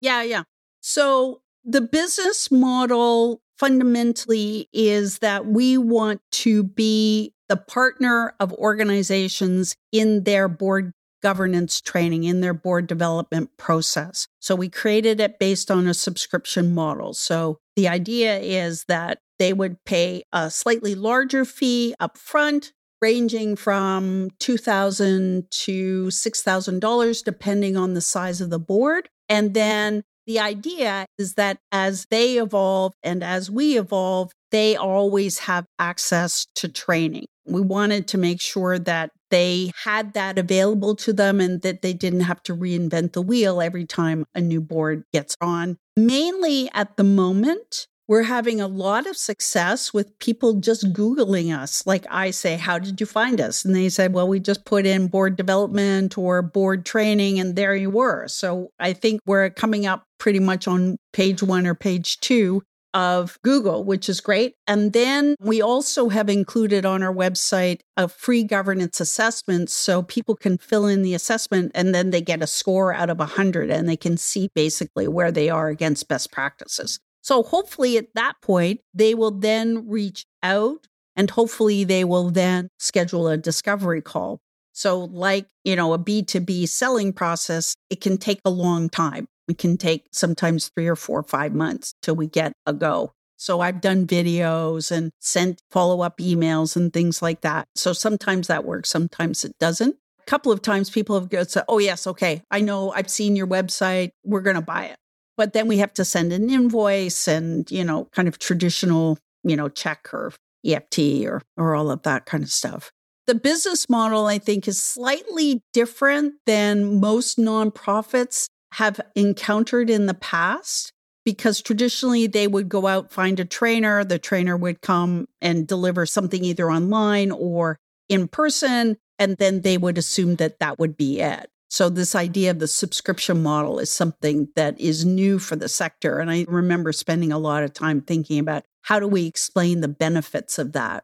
Yeah, 0.00 0.22
yeah. 0.22 0.44
So, 0.80 1.42
the 1.62 1.82
business 1.82 2.50
model 2.50 3.42
fundamentally 3.58 4.68
is 4.72 5.18
that 5.18 5.46
we 5.46 5.78
want 5.78 6.20
to 6.30 6.62
be 6.62 7.32
the 7.48 7.56
partner 7.56 8.34
of 8.40 8.52
organizations 8.54 9.76
in 9.92 10.24
their 10.24 10.48
board 10.48 10.92
governance 11.22 11.80
training, 11.80 12.24
in 12.24 12.40
their 12.40 12.54
board 12.54 12.86
development 12.86 13.50
process. 13.56 14.28
So 14.40 14.54
we 14.54 14.68
created 14.68 15.20
it 15.20 15.38
based 15.38 15.70
on 15.70 15.86
a 15.86 15.94
subscription 15.94 16.74
model. 16.74 17.14
So 17.14 17.58
the 17.74 17.88
idea 17.88 18.38
is 18.38 18.84
that 18.84 19.18
they 19.38 19.52
would 19.52 19.84
pay 19.84 20.22
a 20.32 20.50
slightly 20.50 20.94
larger 20.94 21.44
fee 21.44 21.94
up 21.98 22.18
front 22.18 22.72
ranging 23.02 23.56
from 23.56 24.30
2,000 24.38 25.50
to 25.50 26.06
$6,000, 26.06 27.24
depending 27.24 27.76
on 27.76 27.94
the 27.94 28.00
size 28.00 28.40
of 28.40 28.50
the 28.50 28.58
board. 28.58 29.08
And 29.28 29.52
then 29.52 30.04
the 30.26 30.40
idea 30.40 31.06
is 31.18 31.34
that 31.34 31.58
as 31.72 32.06
they 32.10 32.38
evolve 32.38 32.92
and 33.02 33.22
as 33.22 33.50
we 33.50 33.78
evolve, 33.78 34.32
they 34.50 34.76
always 34.76 35.40
have 35.40 35.66
access 35.78 36.46
to 36.56 36.68
training. 36.68 37.26
We 37.46 37.60
wanted 37.60 38.08
to 38.08 38.18
make 38.18 38.40
sure 38.40 38.78
that 38.78 39.10
they 39.30 39.70
had 39.84 40.14
that 40.14 40.38
available 40.38 40.94
to 40.96 41.12
them 41.12 41.40
and 41.40 41.62
that 41.62 41.82
they 41.82 41.92
didn't 41.92 42.20
have 42.20 42.42
to 42.44 42.56
reinvent 42.56 43.12
the 43.12 43.22
wheel 43.22 43.60
every 43.60 43.86
time 43.86 44.24
a 44.34 44.40
new 44.40 44.60
board 44.60 45.04
gets 45.12 45.36
on. 45.40 45.78
Mainly 45.96 46.70
at 46.74 46.96
the 46.96 47.04
moment, 47.04 47.86
we're 48.08 48.22
having 48.22 48.60
a 48.60 48.68
lot 48.68 49.06
of 49.06 49.16
success 49.16 49.92
with 49.92 50.16
people 50.20 50.54
just 50.54 50.92
Googling 50.92 51.56
us. 51.56 51.84
Like 51.86 52.06
I 52.08 52.30
say, 52.30 52.56
How 52.56 52.78
did 52.78 53.00
you 53.00 53.06
find 53.06 53.40
us? 53.40 53.64
And 53.64 53.74
they 53.74 53.88
say, 53.88 54.06
Well, 54.06 54.28
we 54.28 54.38
just 54.38 54.64
put 54.64 54.86
in 54.86 55.08
board 55.08 55.36
development 55.36 56.16
or 56.16 56.40
board 56.40 56.86
training, 56.86 57.40
and 57.40 57.56
there 57.56 57.74
you 57.74 57.90
were. 57.90 58.28
So 58.28 58.70
I 58.78 58.92
think 58.92 59.20
we're 59.26 59.50
coming 59.50 59.86
up 59.86 60.05
pretty 60.18 60.40
much 60.40 60.66
on 60.66 60.96
page 61.12 61.42
one 61.42 61.66
or 61.66 61.74
page 61.74 62.18
two 62.20 62.62
of 62.96 63.38
Google, 63.42 63.84
which 63.84 64.08
is 64.08 64.22
great. 64.22 64.54
And 64.66 64.94
then 64.94 65.34
we 65.38 65.60
also 65.60 66.08
have 66.08 66.30
included 66.30 66.86
on 66.86 67.02
our 67.02 67.12
website 67.12 67.80
a 67.98 68.08
free 68.08 68.42
governance 68.42 69.00
assessment 69.00 69.68
so 69.68 70.02
people 70.02 70.34
can 70.34 70.56
fill 70.56 70.86
in 70.86 71.02
the 71.02 71.12
assessment 71.12 71.72
and 71.74 71.94
then 71.94 72.08
they 72.08 72.22
get 72.22 72.42
a 72.42 72.46
score 72.46 72.94
out 72.94 73.10
of 73.10 73.18
100 73.18 73.70
and 73.70 73.86
they 73.86 73.98
can 73.98 74.16
see 74.16 74.48
basically 74.54 75.06
where 75.06 75.30
they 75.30 75.50
are 75.50 75.68
against 75.68 76.08
best 76.08 76.32
practices. 76.32 76.98
So 77.20 77.42
hopefully 77.42 77.98
at 77.98 78.14
that 78.14 78.34
point, 78.40 78.80
they 78.94 79.14
will 79.14 79.32
then 79.32 79.86
reach 79.88 80.24
out 80.42 80.86
and 81.16 81.28
hopefully 81.28 81.84
they 81.84 82.04
will 82.04 82.30
then 82.30 82.68
schedule 82.78 83.28
a 83.28 83.36
discovery 83.36 84.00
call. 84.00 84.40
So, 84.72 85.00
like, 85.04 85.46
you 85.64 85.74
know, 85.74 85.92
a 85.92 85.98
B2B 85.98 86.68
selling 86.68 87.12
process, 87.12 87.74
it 87.90 88.00
can 88.00 88.18
take 88.18 88.40
a 88.44 88.50
long 88.50 88.88
time. 88.88 89.26
It 89.48 89.58
can 89.58 89.76
take 89.76 90.06
sometimes 90.12 90.68
three 90.68 90.86
or 90.86 90.96
four 90.96 91.20
or 91.20 91.24
five 91.24 91.54
months 91.54 91.94
till 92.02 92.16
we 92.16 92.26
get 92.26 92.52
a 92.66 92.72
go. 92.72 93.12
So 93.36 93.60
I've 93.60 93.80
done 93.80 94.06
videos 94.06 94.90
and 94.90 95.10
sent 95.20 95.60
follow 95.70 96.00
up 96.00 96.18
emails 96.18 96.74
and 96.74 96.92
things 96.92 97.20
like 97.20 97.42
that. 97.42 97.68
So 97.74 97.92
sometimes 97.92 98.46
that 98.46 98.64
works, 98.64 98.88
sometimes 98.88 99.44
it 99.44 99.52
doesn't. 99.60 99.96
A 100.20 100.24
couple 100.24 100.50
of 100.50 100.62
times 100.62 100.90
people 100.90 101.20
have 101.20 101.50
said, 101.50 101.64
Oh, 101.68 101.78
yes, 101.78 102.06
okay, 102.06 102.42
I 102.50 102.60
know, 102.60 102.92
I've 102.92 103.10
seen 103.10 103.36
your 103.36 103.46
website, 103.46 104.10
we're 104.24 104.40
going 104.40 104.56
to 104.56 104.62
buy 104.62 104.86
it 104.86 104.96
but 105.36 105.52
then 105.52 105.68
we 105.68 105.78
have 105.78 105.92
to 105.94 106.04
send 106.04 106.32
an 106.32 106.50
invoice 106.50 107.28
and 107.28 107.70
you 107.70 107.84
know 107.84 108.08
kind 108.12 108.28
of 108.28 108.38
traditional 108.38 109.18
you 109.44 109.56
know 109.56 109.68
check 109.68 110.08
or 110.12 110.32
eft 110.64 110.98
or 110.98 111.42
or 111.56 111.74
all 111.74 111.90
of 111.90 112.02
that 112.02 112.26
kind 112.26 112.42
of 112.42 112.50
stuff 112.50 112.90
the 113.26 113.34
business 113.34 113.88
model 113.88 114.26
i 114.26 114.38
think 114.38 114.66
is 114.66 114.82
slightly 114.82 115.62
different 115.72 116.34
than 116.46 117.00
most 117.00 117.38
nonprofits 117.38 118.46
have 118.76 119.00
encountered 119.14 119.90
in 119.90 120.06
the 120.06 120.14
past 120.14 120.92
because 121.24 121.60
traditionally 121.60 122.26
they 122.26 122.46
would 122.46 122.68
go 122.68 122.86
out 122.86 123.10
find 123.12 123.40
a 123.40 123.44
trainer 123.44 124.04
the 124.04 124.18
trainer 124.18 124.56
would 124.56 124.80
come 124.80 125.26
and 125.40 125.66
deliver 125.66 126.06
something 126.06 126.44
either 126.44 126.70
online 126.70 127.30
or 127.30 127.78
in 128.08 128.28
person 128.28 128.96
and 129.18 129.36
then 129.38 129.62
they 129.62 129.78
would 129.78 129.98
assume 129.98 130.36
that 130.36 130.58
that 130.58 130.78
would 130.78 130.96
be 130.96 131.20
it 131.20 131.50
so, 131.68 131.88
this 131.88 132.14
idea 132.14 132.52
of 132.52 132.60
the 132.60 132.68
subscription 132.68 133.42
model 133.42 133.80
is 133.80 133.90
something 133.90 134.48
that 134.54 134.80
is 134.80 135.04
new 135.04 135.38
for 135.38 135.56
the 135.56 135.68
sector. 135.68 136.20
And 136.20 136.30
I 136.30 136.46
remember 136.48 136.92
spending 136.92 137.32
a 137.32 137.38
lot 137.38 137.64
of 137.64 137.72
time 137.72 138.00
thinking 138.00 138.38
about 138.38 138.64
how 138.82 139.00
do 139.00 139.08
we 139.08 139.26
explain 139.26 139.80
the 139.80 139.88
benefits 139.88 140.58
of 140.58 140.72
that. 140.72 141.02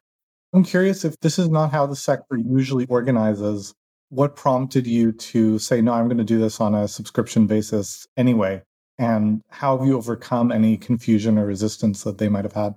I'm 0.55 0.63
curious 0.63 1.05
if 1.05 1.19
this 1.21 1.39
is 1.39 1.49
not 1.49 1.73
how 1.73 1.87
the 1.87 1.97
sector 1.97 2.37
usually 2.37 2.87
organizes. 2.87 3.75
What 4.13 4.37
prompted 4.37 4.87
you 4.87 5.13
to 5.13 5.59
say, 5.59 5.81
no, 5.81 5.95
I'm 5.95 6.05
going 6.05 6.19
to 6.19 6.25
do 6.25 6.39
this 6.39 6.61
on 6.61 6.75
a 6.75 6.87
subscription 6.87 7.47
basis 7.47 8.07
anyway? 8.15 8.61
And 8.99 9.41
how 9.49 9.79
have 9.79 9.87
you 9.87 9.97
overcome 9.97 10.53
any 10.53 10.77
confusion 10.77 11.39
or 11.39 11.47
resistance 11.47 12.03
that 12.05 12.19
they 12.19 12.29
might 12.29 12.45
have 12.45 12.53
had? 12.53 12.75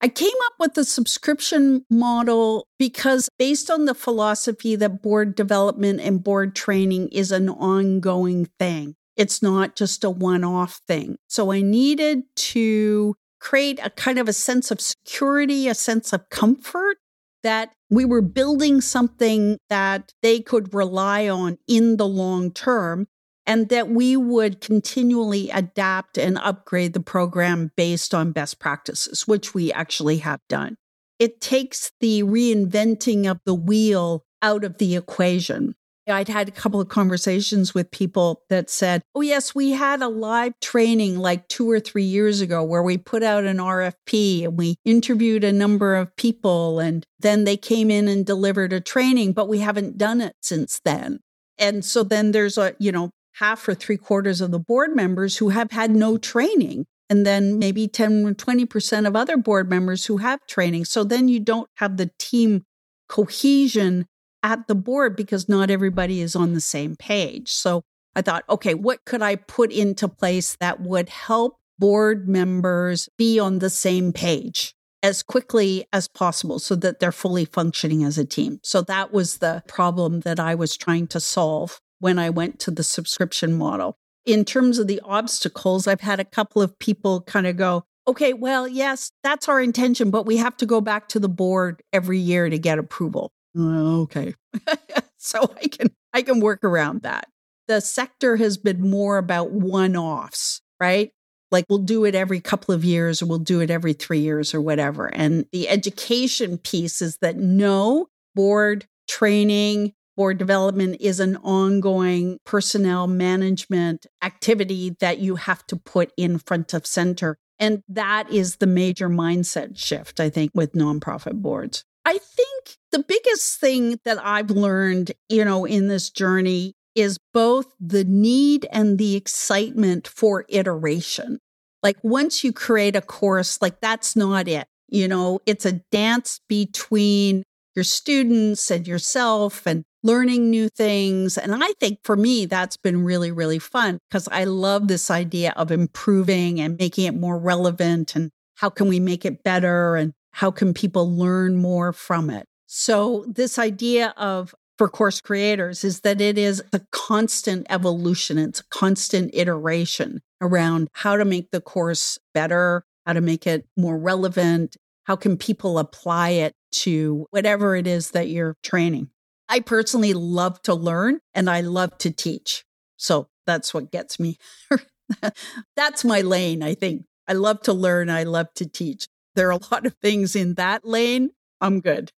I 0.00 0.08
came 0.08 0.34
up 0.46 0.54
with 0.58 0.74
the 0.74 0.84
subscription 0.84 1.84
model 1.88 2.66
because, 2.76 3.28
based 3.38 3.70
on 3.70 3.84
the 3.84 3.94
philosophy 3.94 4.74
that 4.74 5.00
board 5.00 5.36
development 5.36 6.00
and 6.00 6.24
board 6.24 6.56
training 6.56 7.08
is 7.10 7.30
an 7.30 7.48
ongoing 7.48 8.46
thing, 8.58 8.96
it's 9.16 9.42
not 9.42 9.76
just 9.76 10.02
a 10.02 10.10
one 10.10 10.42
off 10.42 10.80
thing. 10.88 11.18
So, 11.28 11.52
I 11.52 11.62
needed 11.62 12.24
to 12.34 13.14
create 13.38 13.78
a 13.80 13.90
kind 13.90 14.18
of 14.18 14.28
a 14.28 14.32
sense 14.32 14.72
of 14.72 14.80
security, 14.80 15.68
a 15.68 15.74
sense 15.74 16.12
of 16.12 16.28
comfort 16.30 16.96
that 17.44 17.72
we 17.90 18.04
were 18.04 18.22
building 18.22 18.80
something 18.80 19.58
that 19.70 20.12
they 20.22 20.40
could 20.40 20.74
rely 20.74 21.28
on 21.28 21.58
in 21.68 21.96
the 21.96 22.08
long 22.08 22.50
term 22.50 23.06
and 23.46 23.68
that 23.68 23.88
we 23.88 24.16
would 24.16 24.60
continually 24.60 25.50
adapt 25.50 26.18
and 26.18 26.38
upgrade 26.38 26.94
the 26.94 27.00
program 27.00 27.70
based 27.76 28.14
on 28.14 28.32
best 28.32 28.58
practices, 28.58 29.28
which 29.28 29.54
we 29.54 29.70
actually 29.72 30.18
have 30.18 30.40
done. 30.48 30.76
It 31.18 31.40
takes 31.40 31.92
the 32.00 32.22
reinventing 32.22 33.30
of 33.30 33.38
the 33.44 33.54
wheel 33.54 34.24
out 34.42 34.64
of 34.64 34.78
the 34.78 34.96
equation. 34.96 35.74
I'd 36.06 36.28
had 36.28 36.48
a 36.48 36.52
couple 36.52 36.80
of 36.80 36.88
conversations 36.88 37.74
with 37.74 37.90
people 37.90 38.42
that 38.50 38.68
said, 38.68 39.02
Oh, 39.14 39.20
yes, 39.20 39.54
we 39.54 39.70
had 39.70 40.02
a 40.02 40.08
live 40.08 40.58
training 40.60 41.18
like 41.18 41.48
two 41.48 41.70
or 41.70 41.80
three 41.80 42.04
years 42.04 42.40
ago 42.40 42.62
where 42.62 42.82
we 42.82 42.98
put 42.98 43.22
out 43.22 43.44
an 43.44 43.56
RFP 43.56 44.44
and 44.44 44.58
we 44.58 44.76
interviewed 44.84 45.44
a 45.44 45.52
number 45.52 45.94
of 45.94 46.14
people. 46.16 46.78
And 46.78 47.04
then 47.20 47.44
they 47.44 47.56
came 47.56 47.90
in 47.90 48.08
and 48.08 48.26
delivered 48.26 48.72
a 48.72 48.80
training, 48.80 49.32
but 49.32 49.48
we 49.48 49.58
haven't 49.58 49.96
done 49.96 50.20
it 50.20 50.34
since 50.42 50.80
then. 50.84 51.20
And 51.58 51.84
so 51.84 52.02
then 52.02 52.32
there's 52.32 52.58
a, 52.58 52.74
you 52.78 52.92
know, 52.92 53.10
half 53.34 53.66
or 53.66 53.74
three 53.74 53.96
quarters 53.96 54.40
of 54.40 54.50
the 54.50 54.58
board 54.58 54.94
members 54.94 55.38
who 55.38 55.50
have 55.50 55.70
had 55.70 55.90
no 55.90 56.18
training. 56.18 56.86
And 57.10 57.26
then 57.26 57.58
maybe 57.58 57.86
10 57.86 58.26
or 58.26 58.34
20% 58.34 59.06
of 59.06 59.14
other 59.14 59.36
board 59.36 59.68
members 59.68 60.06
who 60.06 60.18
have 60.18 60.40
training. 60.48 60.86
So 60.86 61.04
then 61.04 61.28
you 61.28 61.38
don't 61.38 61.68
have 61.76 61.96
the 61.96 62.10
team 62.18 62.64
cohesion 63.08 64.06
at 64.44 64.68
the 64.68 64.74
board 64.76 65.16
because 65.16 65.48
not 65.48 65.70
everybody 65.70 66.20
is 66.20 66.36
on 66.36 66.52
the 66.52 66.60
same 66.60 66.94
page. 66.94 67.50
So 67.50 67.82
I 68.14 68.22
thought, 68.22 68.44
okay, 68.48 68.74
what 68.74 69.04
could 69.04 69.22
I 69.22 69.34
put 69.34 69.72
into 69.72 70.06
place 70.06 70.56
that 70.60 70.80
would 70.80 71.08
help 71.08 71.56
board 71.78 72.28
members 72.28 73.08
be 73.18 73.40
on 73.40 73.58
the 73.58 73.70
same 73.70 74.12
page? 74.12 74.74
as 75.02 75.22
quickly 75.22 75.84
as 75.92 76.08
possible 76.08 76.58
so 76.58 76.74
that 76.74 76.98
they're 76.98 77.12
fully 77.12 77.44
functioning 77.44 78.02
as 78.02 78.16
a 78.16 78.24
team. 78.24 78.58
So 78.62 78.80
that 78.80 79.12
was 79.12 79.36
the 79.36 79.62
problem 79.68 80.20
that 80.20 80.40
I 80.40 80.54
was 80.54 80.78
trying 80.78 81.08
to 81.08 81.20
solve 81.20 81.78
when 81.98 82.18
I 82.18 82.30
went 82.30 82.58
to 82.60 82.70
the 82.70 82.82
subscription 82.82 83.52
model. 83.52 83.98
In 84.24 84.46
terms 84.46 84.78
of 84.78 84.86
the 84.86 85.02
obstacles, 85.04 85.86
I've 85.86 86.00
had 86.00 86.20
a 86.20 86.24
couple 86.24 86.62
of 86.62 86.78
people 86.78 87.20
kind 87.20 87.46
of 87.46 87.58
go, 87.58 87.84
okay, 88.08 88.32
well, 88.32 88.66
yes, 88.66 89.10
that's 89.22 89.46
our 89.46 89.60
intention, 89.60 90.10
but 90.10 90.24
we 90.24 90.38
have 90.38 90.56
to 90.56 90.64
go 90.64 90.80
back 90.80 91.08
to 91.08 91.20
the 91.20 91.28
board 91.28 91.82
every 91.92 92.18
year 92.18 92.48
to 92.48 92.58
get 92.58 92.78
approval. 92.78 93.30
Oh, 93.56 94.02
okay. 94.02 94.34
so 95.18 95.40
I 95.62 95.68
can 95.68 95.88
I 96.12 96.22
can 96.22 96.40
work 96.40 96.64
around 96.64 97.02
that. 97.02 97.28
The 97.68 97.80
sector 97.80 98.36
has 98.36 98.56
been 98.56 98.88
more 98.90 99.16
about 99.18 99.50
one-offs, 99.52 100.60
right? 100.80 101.10
Like 101.50 101.64
we'll 101.68 101.78
do 101.78 102.04
it 102.04 102.14
every 102.14 102.40
couple 102.40 102.74
of 102.74 102.84
years 102.84 103.22
or 103.22 103.26
we'll 103.26 103.38
do 103.38 103.60
it 103.60 103.70
every 103.70 103.92
3 103.92 104.18
years 104.18 104.54
or 104.54 104.60
whatever. 104.60 105.06
And 105.06 105.46
the 105.52 105.68
education 105.68 106.58
piece 106.58 107.00
is 107.00 107.18
that 107.18 107.36
no 107.36 108.08
board 108.34 108.86
training 109.08 109.92
board 110.16 110.38
development 110.38 110.96
is 111.00 111.20
an 111.20 111.36
ongoing 111.38 112.38
personnel 112.44 113.06
management 113.06 114.06
activity 114.22 114.96
that 115.00 115.18
you 115.18 115.36
have 115.36 115.66
to 115.66 115.76
put 115.76 116.12
in 116.16 116.38
front 116.38 116.72
of 116.74 116.86
center. 116.86 117.36
And 117.58 117.82
that 117.88 118.30
is 118.30 118.56
the 118.56 118.66
major 118.66 119.08
mindset 119.08 119.76
shift, 119.78 120.20
I 120.20 120.30
think, 120.30 120.52
with 120.54 120.72
nonprofit 120.72 121.34
boards. 121.42 121.84
I 122.04 122.18
think 122.18 122.76
the 122.92 123.02
biggest 123.02 123.58
thing 123.60 123.98
that 124.04 124.18
I've 124.24 124.50
learned, 124.50 125.12
you 125.28 125.44
know, 125.44 125.64
in 125.64 125.88
this 125.88 126.10
journey 126.10 126.74
is 126.94 127.18
both 127.32 127.66
the 127.80 128.04
need 128.04 128.66
and 128.70 128.98
the 128.98 129.16
excitement 129.16 130.06
for 130.06 130.44
iteration. 130.48 131.38
Like 131.82 131.96
once 132.02 132.44
you 132.44 132.52
create 132.52 132.96
a 132.96 133.00
course, 133.00 133.60
like 133.60 133.80
that's 133.80 134.16
not 134.16 134.48
it. 134.48 134.66
You 134.88 135.08
know, 135.08 135.40
it's 135.46 135.66
a 135.66 135.80
dance 135.90 136.40
between 136.48 137.42
your 137.74 137.84
students 137.84 138.70
and 138.70 138.86
yourself 138.86 139.66
and 139.66 139.82
learning 140.02 140.50
new 140.50 140.68
things. 140.68 141.36
And 141.36 141.54
I 141.54 141.72
think 141.80 141.98
for 142.04 142.16
me, 142.16 142.46
that's 142.46 142.76
been 142.76 143.02
really, 143.02 143.32
really 143.32 143.58
fun 143.58 143.98
because 144.08 144.28
I 144.30 144.44
love 144.44 144.86
this 144.86 145.10
idea 145.10 145.52
of 145.56 145.72
improving 145.72 146.60
and 146.60 146.76
making 146.78 147.06
it 147.06 147.18
more 147.18 147.38
relevant 147.38 148.14
and 148.14 148.30
how 148.56 148.70
can 148.70 148.86
we 148.86 149.00
make 149.00 149.24
it 149.24 149.42
better 149.42 149.96
and 149.96 150.12
how 150.34 150.50
can 150.50 150.74
people 150.74 151.16
learn 151.16 151.56
more 151.56 151.92
from 151.92 152.28
it. 152.28 152.48
So 152.66 153.24
this 153.28 153.56
idea 153.56 154.12
of 154.16 154.52
for 154.76 154.88
course 154.88 155.20
creators 155.20 155.84
is 155.84 156.00
that 156.00 156.20
it 156.20 156.36
is 156.36 156.60
a 156.72 156.80
constant 156.90 157.68
evolution. 157.70 158.36
It's 158.36 158.58
a 158.58 158.68
constant 158.70 159.30
iteration 159.32 160.22
around 160.40 160.88
how 160.92 161.16
to 161.16 161.24
make 161.24 161.52
the 161.52 161.60
course 161.60 162.18
better, 162.34 162.84
how 163.06 163.12
to 163.12 163.20
make 163.20 163.46
it 163.46 163.68
more 163.76 163.96
relevant, 163.96 164.76
how 165.04 165.14
can 165.14 165.36
people 165.36 165.78
apply 165.78 166.30
it 166.30 166.52
to 166.72 167.26
whatever 167.30 167.76
it 167.76 167.86
is 167.86 168.10
that 168.10 168.28
you're 168.28 168.56
training. 168.64 169.10
I 169.48 169.60
personally 169.60 170.14
love 170.14 170.60
to 170.62 170.74
learn 170.74 171.20
and 171.32 171.48
I 171.48 171.60
love 171.60 171.96
to 171.98 172.10
teach. 172.10 172.64
So 172.96 173.28
that's 173.46 173.72
what 173.72 173.92
gets 173.92 174.18
me. 174.18 174.38
that's 175.76 176.04
my 176.04 176.22
lane, 176.22 176.60
I 176.60 176.74
think. 176.74 177.04
I 177.28 177.34
love 177.34 177.62
to 177.62 177.72
learn. 177.72 178.10
I 178.10 178.24
love 178.24 178.52
to 178.54 178.68
teach. 178.68 179.06
There 179.34 179.48
are 179.48 179.52
a 179.52 179.60
lot 179.70 179.86
of 179.86 179.94
things 179.94 180.36
in 180.36 180.54
that 180.54 180.84
lane. 180.84 181.30
I'm 181.60 181.80
good. 181.80 182.12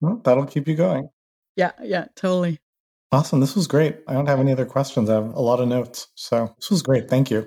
Well, 0.00 0.20
that'll 0.24 0.46
keep 0.46 0.68
you 0.68 0.74
going. 0.74 1.08
Yeah, 1.56 1.72
yeah, 1.82 2.06
totally. 2.16 2.60
Awesome. 3.10 3.40
This 3.40 3.54
was 3.54 3.66
great. 3.66 3.98
I 4.08 4.14
don't 4.14 4.26
have 4.26 4.40
any 4.40 4.52
other 4.52 4.64
questions. 4.64 5.10
I 5.10 5.14
have 5.14 5.34
a 5.34 5.40
lot 5.40 5.60
of 5.60 5.68
notes. 5.68 6.08
So 6.14 6.54
this 6.58 6.70
was 6.70 6.82
great. 6.82 7.10
Thank 7.10 7.30
you. 7.30 7.46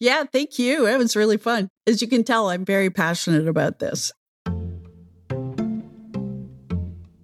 Yeah, 0.00 0.24
thank 0.24 0.58
you. 0.58 0.86
It 0.86 0.96
was 0.96 1.16
really 1.16 1.36
fun. 1.36 1.68
As 1.86 2.00
you 2.00 2.06
can 2.06 2.22
tell, 2.22 2.48
I'm 2.48 2.64
very 2.64 2.88
passionate 2.88 3.48
about 3.48 3.80
this. 3.80 4.12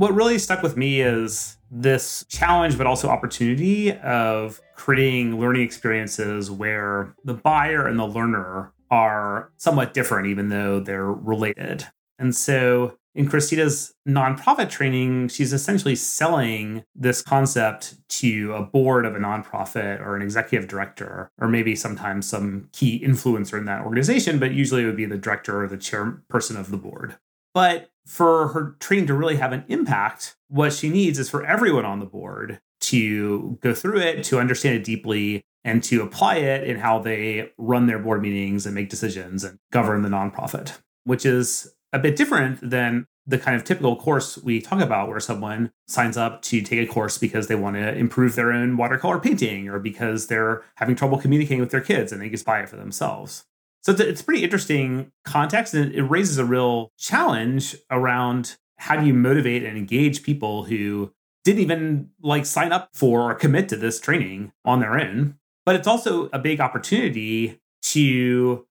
What 0.04 0.14
really 0.14 0.38
stuck 0.38 0.62
with 0.62 0.76
me 0.76 1.00
is 1.00 1.56
this 1.70 2.26
challenge, 2.28 2.76
but 2.76 2.86
also 2.86 3.08
opportunity 3.08 3.90
of 3.90 4.60
creating 4.76 5.40
learning 5.40 5.62
experiences 5.62 6.50
where 6.50 7.14
the 7.24 7.32
buyer 7.32 7.86
and 7.86 7.98
the 7.98 8.04
learner 8.06 8.70
are 8.90 9.50
somewhat 9.56 9.94
different, 9.94 10.26
even 10.26 10.50
though 10.50 10.78
they're 10.78 11.10
related. 11.10 11.86
And 12.18 12.36
so 12.36 12.98
in 13.14 13.26
Christina's 13.26 13.94
nonprofit 14.06 14.68
training, 14.68 15.28
she's 15.28 15.54
essentially 15.54 15.96
selling 15.96 16.84
this 16.94 17.22
concept 17.22 17.96
to 18.20 18.52
a 18.52 18.62
board 18.62 19.06
of 19.06 19.16
a 19.16 19.18
nonprofit 19.18 20.00
or 20.00 20.16
an 20.16 20.20
executive 20.20 20.68
director, 20.68 21.30
or 21.40 21.48
maybe 21.48 21.74
sometimes 21.74 22.28
some 22.28 22.68
key 22.74 23.02
influencer 23.02 23.56
in 23.56 23.64
that 23.64 23.86
organization, 23.86 24.38
but 24.38 24.52
usually 24.52 24.82
it 24.82 24.86
would 24.86 24.98
be 24.98 25.06
the 25.06 25.16
director 25.16 25.64
or 25.64 25.66
the 25.66 25.78
chairperson 25.78 26.60
of 26.60 26.70
the 26.70 26.76
board. 26.76 27.16
But 27.54 27.88
for 28.06 28.48
her 28.48 28.76
training 28.80 29.06
to 29.06 29.14
really 29.14 29.36
have 29.36 29.52
an 29.52 29.64
impact, 29.68 30.36
what 30.48 30.72
she 30.72 30.88
needs 30.88 31.18
is 31.18 31.30
for 31.30 31.44
everyone 31.44 31.84
on 31.84 32.00
the 32.00 32.06
board 32.06 32.60
to 32.80 33.58
go 33.62 33.74
through 33.74 33.98
it, 33.98 34.24
to 34.24 34.38
understand 34.38 34.76
it 34.76 34.84
deeply, 34.84 35.42
and 35.64 35.82
to 35.82 36.02
apply 36.02 36.36
it 36.36 36.64
in 36.68 36.78
how 36.78 36.98
they 36.98 37.50
run 37.56 37.86
their 37.86 37.98
board 37.98 38.20
meetings 38.20 38.66
and 38.66 38.74
make 38.74 38.90
decisions 38.90 39.42
and 39.42 39.58
govern 39.72 40.02
the 40.02 40.08
nonprofit, 40.08 40.78
which 41.04 41.24
is 41.24 41.74
a 41.92 41.98
bit 41.98 42.16
different 42.16 42.58
than 42.68 43.06
the 43.26 43.38
kind 43.38 43.56
of 43.56 43.64
typical 43.64 43.96
course 43.96 44.36
we 44.38 44.60
talk 44.60 44.80
about 44.80 45.08
where 45.08 45.20
someone 45.20 45.70
signs 45.88 46.18
up 46.18 46.42
to 46.42 46.60
take 46.60 46.86
a 46.86 46.92
course 46.92 47.16
because 47.16 47.46
they 47.46 47.54
want 47.54 47.76
to 47.76 47.94
improve 47.94 48.34
their 48.34 48.52
own 48.52 48.76
watercolor 48.76 49.18
painting 49.18 49.68
or 49.68 49.78
because 49.78 50.26
they're 50.26 50.62
having 50.74 50.94
trouble 50.94 51.16
communicating 51.16 51.60
with 51.60 51.70
their 51.70 51.80
kids 51.80 52.12
and 52.12 52.20
they 52.20 52.28
just 52.28 52.44
buy 52.44 52.60
it 52.60 52.68
for 52.68 52.76
themselves. 52.76 53.44
So 53.84 53.92
it's 53.92 54.00
it's 54.00 54.22
pretty 54.22 54.42
interesting 54.42 55.12
context, 55.24 55.74
and 55.74 55.94
it 55.94 56.02
raises 56.02 56.38
a 56.38 56.44
real 56.44 56.90
challenge 56.98 57.76
around 57.90 58.56
how 58.78 58.96
do 58.96 59.06
you 59.06 59.12
motivate 59.12 59.62
and 59.62 59.76
engage 59.76 60.22
people 60.22 60.64
who 60.64 61.12
didn't 61.44 61.60
even 61.60 62.08
like 62.22 62.46
sign 62.46 62.72
up 62.72 62.88
for 62.94 63.30
or 63.30 63.34
commit 63.34 63.68
to 63.68 63.76
this 63.76 64.00
training 64.00 64.52
on 64.64 64.80
their 64.80 64.98
own. 64.98 65.36
But 65.66 65.76
it's 65.76 65.86
also 65.86 66.30
a 66.32 66.38
big 66.38 66.60
opportunity 66.60 67.60
to 67.82 68.66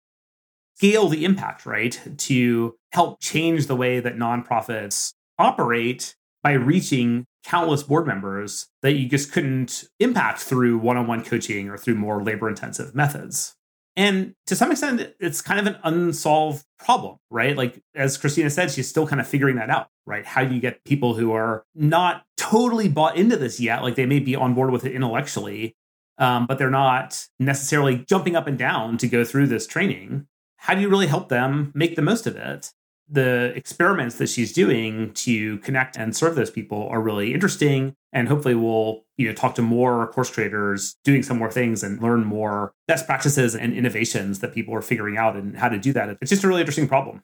scale 0.78 1.08
the 1.10 1.26
impact, 1.26 1.68
right? 1.68 2.00
To 2.18 2.76
help 2.92 3.22
change 3.22 3.68
the 3.68 3.76
way 3.76 4.00
that 4.00 4.18
nonprofits 4.18 5.14
operate 5.38 6.16
by 6.42 6.54
reaching 6.54 7.26
countless 7.44 7.84
board 7.84 8.08
members 8.08 8.68
that 8.82 8.94
you 8.94 9.08
just 9.08 9.32
couldn't 9.32 9.84
impact 10.00 10.40
through 10.40 10.80
one 10.80 10.98
on 10.98 11.06
one 11.06 11.24
coaching 11.24 11.70
or 11.70 11.78
through 11.78 11.96
more 11.96 12.24
labor 12.24 12.50
intensive 12.50 12.96
methods. 12.96 13.56
And 13.96 14.34
to 14.48 14.56
some 14.56 14.72
extent, 14.72 15.14
it's 15.20 15.42
kind 15.42 15.60
of 15.60 15.68
an 15.68 15.80
unsolved 15.84 16.66
problem, 16.80 17.18
right? 17.30 17.56
Like, 17.56 17.82
as 17.94 18.18
Christina 18.18 18.50
said, 18.50 18.72
she's 18.72 18.90
still 18.90 19.06
kind 19.06 19.22
of 19.22 19.28
figuring 19.28 19.56
that 19.58 19.70
out, 19.70 19.90
right? 20.06 20.26
How 20.26 20.44
do 20.44 20.54
you 20.54 20.60
get 20.60 20.84
people 20.84 21.14
who 21.14 21.32
are 21.32 21.64
not 21.76 22.24
totally 22.36 22.90
bought 22.90 23.18
into 23.18 23.38
this 23.38 23.60
yet? 23.60 23.84
Like, 23.84 23.96
they 23.96 24.08
may 24.08 24.20
be 24.20 24.36
on 24.36 24.56
board 24.56 24.72
with 24.72 24.86
it 24.86 24.94
intellectually, 24.94 25.76
um, 26.18 26.48
but 26.48 26.58
they're 26.58 26.72
not 26.72 27.28
necessarily 27.40 27.98
jumping 28.10 28.36
up 28.36 28.48
and 28.48 28.58
down 28.58 28.98
to 28.98 29.08
go 29.08 29.24
through 29.24 29.48
this 29.48 29.68
training. 29.68 30.28
How 30.58 30.74
do 30.74 30.82
you 30.82 30.90
really 30.90 31.08
help 31.08 31.30
them 31.30 31.72
make 31.76 31.96
the 31.96 32.02
most 32.02 32.26
of 32.26 32.36
it? 32.36 32.72
The 33.10 33.54
experiments 33.56 34.18
that 34.18 34.30
she's 34.30 34.54
doing 34.54 35.12
to 35.14 35.58
connect 35.60 35.98
and 35.98 36.16
serve 36.16 36.36
those 36.36 36.50
people 36.50 36.88
are 36.90 37.02
really 37.02 37.34
interesting 37.34 37.96
and 38.12 38.28
hopefully 38.28 38.56
we'll 38.56 39.04
you 39.18 39.28
know 39.28 39.34
talk 39.34 39.56
to 39.56 39.62
more 39.62 40.08
course 40.08 40.30
creators 40.30 40.96
doing 41.04 41.22
some 41.22 41.38
more 41.38 41.52
things 41.52 41.84
and 41.84 42.02
learn 42.02 42.24
more 42.24 42.74
best 42.88 43.06
practices 43.06 43.56
and 43.56 43.74
innovations 43.74 44.40
that 44.40 44.54
people 44.54 44.74
are 44.74 44.82
figuring 44.82 45.18
out 45.18 45.36
and 45.36 45.58
how 45.58 45.68
to 45.68 45.78
do 45.78 45.92
that 45.92 46.10
it's 46.22 46.30
just 46.30 46.44
a 46.44 46.48
really 46.48 46.62
interesting 46.62 46.88
problem 46.88 47.22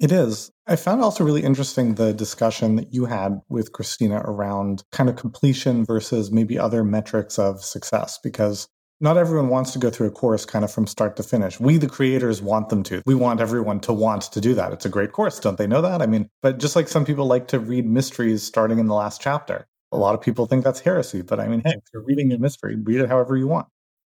it 0.00 0.10
is. 0.10 0.50
I 0.66 0.76
found 0.76 1.02
also 1.02 1.24
really 1.24 1.44
interesting 1.44 1.94
the 1.94 2.12
discussion 2.12 2.76
that 2.76 2.92
you 2.92 3.04
had 3.04 3.40
with 3.48 3.72
Christina 3.72 4.22
around 4.24 4.82
kind 4.90 5.08
of 5.08 5.16
completion 5.16 5.84
versus 5.84 6.32
maybe 6.32 6.58
other 6.58 6.82
metrics 6.82 7.38
of 7.38 7.62
success, 7.62 8.18
because 8.22 8.68
not 9.04 9.18
everyone 9.18 9.50
wants 9.50 9.70
to 9.70 9.78
go 9.78 9.90
through 9.90 10.06
a 10.06 10.10
course 10.10 10.46
kind 10.46 10.64
of 10.64 10.72
from 10.72 10.86
start 10.86 11.14
to 11.16 11.22
finish. 11.22 11.60
We, 11.60 11.76
the 11.76 11.86
creators, 11.86 12.40
want 12.40 12.70
them 12.70 12.82
to. 12.84 13.02
We 13.04 13.14
want 13.14 13.38
everyone 13.38 13.78
to 13.80 13.92
want 13.92 14.22
to 14.22 14.40
do 14.40 14.54
that. 14.54 14.72
It's 14.72 14.86
a 14.86 14.88
great 14.88 15.12
course. 15.12 15.38
Don't 15.38 15.58
they 15.58 15.66
know 15.66 15.82
that? 15.82 16.00
I 16.00 16.06
mean, 16.06 16.30
but 16.40 16.56
just 16.56 16.74
like 16.74 16.88
some 16.88 17.04
people 17.04 17.26
like 17.26 17.46
to 17.48 17.58
read 17.58 17.86
mysteries 17.86 18.42
starting 18.42 18.78
in 18.78 18.86
the 18.86 18.94
last 18.94 19.20
chapter, 19.20 19.66
a 19.92 19.98
lot 19.98 20.14
of 20.14 20.22
people 20.22 20.46
think 20.46 20.64
that's 20.64 20.80
heresy. 20.80 21.20
But 21.20 21.38
I 21.38 21.48
mean, 21.48 21.60
hey, 21.62 21.74
if 21.76 21.82
you're 21.92 22.02
reading 22.02 22.32
a 22.32 22.38
mystery, 22.38 22.76
read 22.76 22.98
it 22.98 23.10
however 23.10 23.36
you 23.36 23.46
want. 23.46 23.66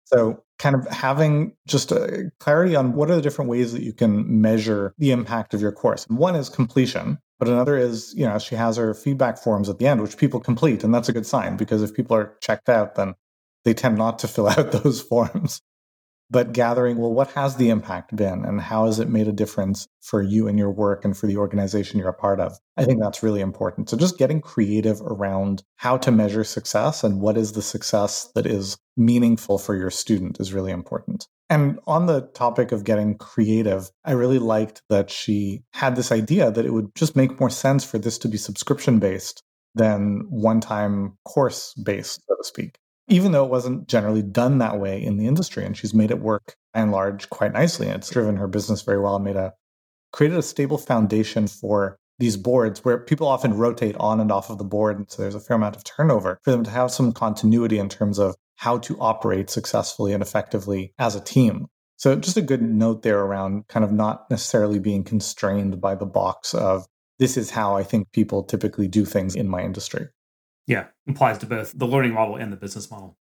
So, 0.06 0.43
kind 0.58 0.75
of 0.75 0.88
having 0.88 1.54
just 1.67 1.91
a 1.91 2.32
clarity 2.39 2.75
on 2.75 2.93
what 2.93 3.12
are 3.12 3.15
the 3.15 3.21
different 3.21 3.52
ways 3.52 3.73
that 3.73 3.84
you 3.84 3.93
can 3.93 4.41
measure 4.41 4.95
the 4.97 5.12
impact 5.12 5.54
of 5.54 5.62
your 5.62 5.71
course. 5.71 6.06
One 6.10 6.36
is 6.36 6.49
completion, 6.49 7.19
but 7.38 7.47
another 7.47 7.78
is, 7.78 8.12
you 8.17 8.25
know, 8.25 8.39
she 8.39 8.56
has 8.56 8.75
her 8.78 8.95
feedback 8.95 9.38
forms 9.38 9.69
at 9.69 9.78
the 9.78 9.86
end, 9.86 10.02
which 10.02 10.17
people 10.17 10.39
complete. 10.39 10.84
And 10.84 10.91
that's 10.91 11.10
a 11.10 11.13
good 11.13 11.28
sign 11.28 11.58
because 11.58 11.84
if 11.84 11.93
people 11.93 12.17
are 12.17 12.36
checked 12.41 12.69
out, 12.69 12.95
then 12.95 13.13
they 13.69 13.75
tend 13.75 13.99
not 13.99 14.17
to 14.17 14.27
fill 14.27 14.47
out 14.58 14.71
those 14.71 14.99
forms. 14.99 15.62
But 16.32 16.53
gathering, 16.53 16.97
well, 16.97 17.12
what 17.12 17.32
has 17.32 17.55
the 17.55 17.69
impact 17.69 18.15
been 18.15 18.45
and 18.45 18.62
how 18.62 18.86
has 18.86 18.99
it 18.99 19.10
made 19.10 19.27
a 19.27 19.32
difference 19.32 19.88
for 19.99 20.21
you 20.21 20.47
and 20.47 20.60
your 20.60 20.69
work 20.69 21.03
and 21.03 21.17
for 21.17 21.25
the 21.25 21.38
organization 21.38 21.97
you're 21.97 22.10
a 22.10 22.13
part 22.13 22.39
of? 22.39 22.55
I 22.77 22.86
think 22.86 22.99
that's 23.01 23.23
really 23.23 23.41
important. 23.41 23.89
So 23.89 23.97
just 23.97 24.19
getting 24.19 24.39
creative 24.39 25.01
around 25.01 25.63
how 25.77 25.97
to 25.97 26.12
measure 26.12 26.43
success 26.43 27.03
and 27.03 27.19
what 27.19 27.36
is 27.36 27.53
the 27.53 27.63
success 27.63 28.29
that 28.36 28.45
is 28.45 28.77
meaningful 28.95 29.58
for 29.58 29.75
your 29.75 29.89
student 29.89 30.39
is 30.39 30.53
really 30.53 30.71
important. 30.71 31.27
And 31.49 31.79
on 31.88 32.05
the 32.05 32.21
topic 32.36 32.71
of 32.71 32.84
getting 32.84 33.17
creative, 33.17 33.89
I 34.05 34.12
really 34.12 34.38
liked 34.38 34.84
that 34.89 35.10
she 35.10 35.63
had 35.73 35.95
this 35.95 36.12
idea 36.12 36.51
that 36.51 36.65
it 36.65 36.73
would 36.73 36.93
just 36.93 37.15
make 37.15 37.39
more 37.39 37.49
sense 37.49 37.84
for 37.84 37.97
this 37.97 38.19
to 38.19 38.27
be 38.27 38.38
subscription 38.38 38.99
based 38.99 39.41
than 39.73 40.27
one 40.29 40.60
time 40.60 41.17
course 41.25 41.73
based, 41.73 42.21
so 42.27 42.36
to 42.36 42.43
speak 42.43 42.77
even 43.10 43.32
though 43.32 43.45
it 43.45 43.52
wasn't 43.52 43.88
generally 43.88 44.22
done 44.22 44.60
that 44.60 44.80
way 44.80 45.04
in 45.04 45.17
the 45.17 45.28
industry. 45.28 45.65
And 45.65 45.76
she's 45.76 45.93
made 45.93 46.12
it 46.12 46.19
work 46.19 46.56
by 46.74 46.82
and 46.82 46.91
large 46.91 47.30
quite 47.30 47.54
nicely. 47.54 47.88
And 47.88 47.98
it's 47.98 48.10
driven 48.10 48.38
her 48.38 48.48
business 48.48 48.82
very 48.82 49.00
well 49.00 49.15
and 49.15 49.26
made 49.26 49.36
a 49.36 49.54
created 50.12 50.38
a 50.38 50.43
stable 50.43 50.78
foundation 50.78 51.48
for 51.48 51.98
these 52.17 52.38
boards 52.38 52.84
where 52.84 52.98
people 52.98 53.28
often 53.28 53.58
rotate 53.58 53.95
on 53.98 54.19
and 54.19 54.32
off 54.32 54.50
of 54.50 54.58
the 54.58 54.63
board. 54.63 54.98
And 54.98 55.10
so 55.10 55.22
there's 55.22 55.36
a 55.36 55.39
fair 55.39 55.56
amount 55.56 55.76
of 55.76 55.84
turnover 55.84 56.39
for 56.43 56.52
them 56.52 56.63
to 56.63 56.69
have 56.69 56.91
some 56.91 57.12
continuity 57.12 57.80
in 57.80 57.89
terms 57.89 58.19
of 58.19 58.36
how 58.58 58.78
to 58.80 59.00
operate 59.00 59.50
successfully 59.50 60.13
and 60.13 60.22
effectively 60.22 60.93
as 61.00 61.15
a 61.15 61.22
team. 61.22 61.67
So 61.95 62.15
just 62.15 62.38
a 62.38 62.41
good 62.41 62.62
note 62.62 63.04
there 63.04 63.19
around 63.19 63.67
kind 63.67 63.84
of 63.84 63.91
not 63.91 64.30
necessarily 64.30 64.80
being 64.80 65.04
constrained 65.04 65.80
by 65.80 65.95
the 65.95 66.06
box 66.06 66.54
of 66.54 66.86
this 67.19 67.38
is 67.38 67.52
how 67.52 67.76
I 67.76 67.84
think 67.84 68.12
people 68.12 68.43
typically 68.43 68.88
do 68.88 69.06
things 69.06 69.36
in 69.36 69.48
my 69.48 69.62
industry. 69.62 70.08
Yeah, 70.69 70.86
applies 71.08 71.39
to 71.39 71.47
both 71.47 71.73
the 71.75 71.88
learning 71.88 72.13
model 72.13 72.36
and 72.36 72.53
the 72.53 72.55
business 72.55 72.91
model. 72.91 73.17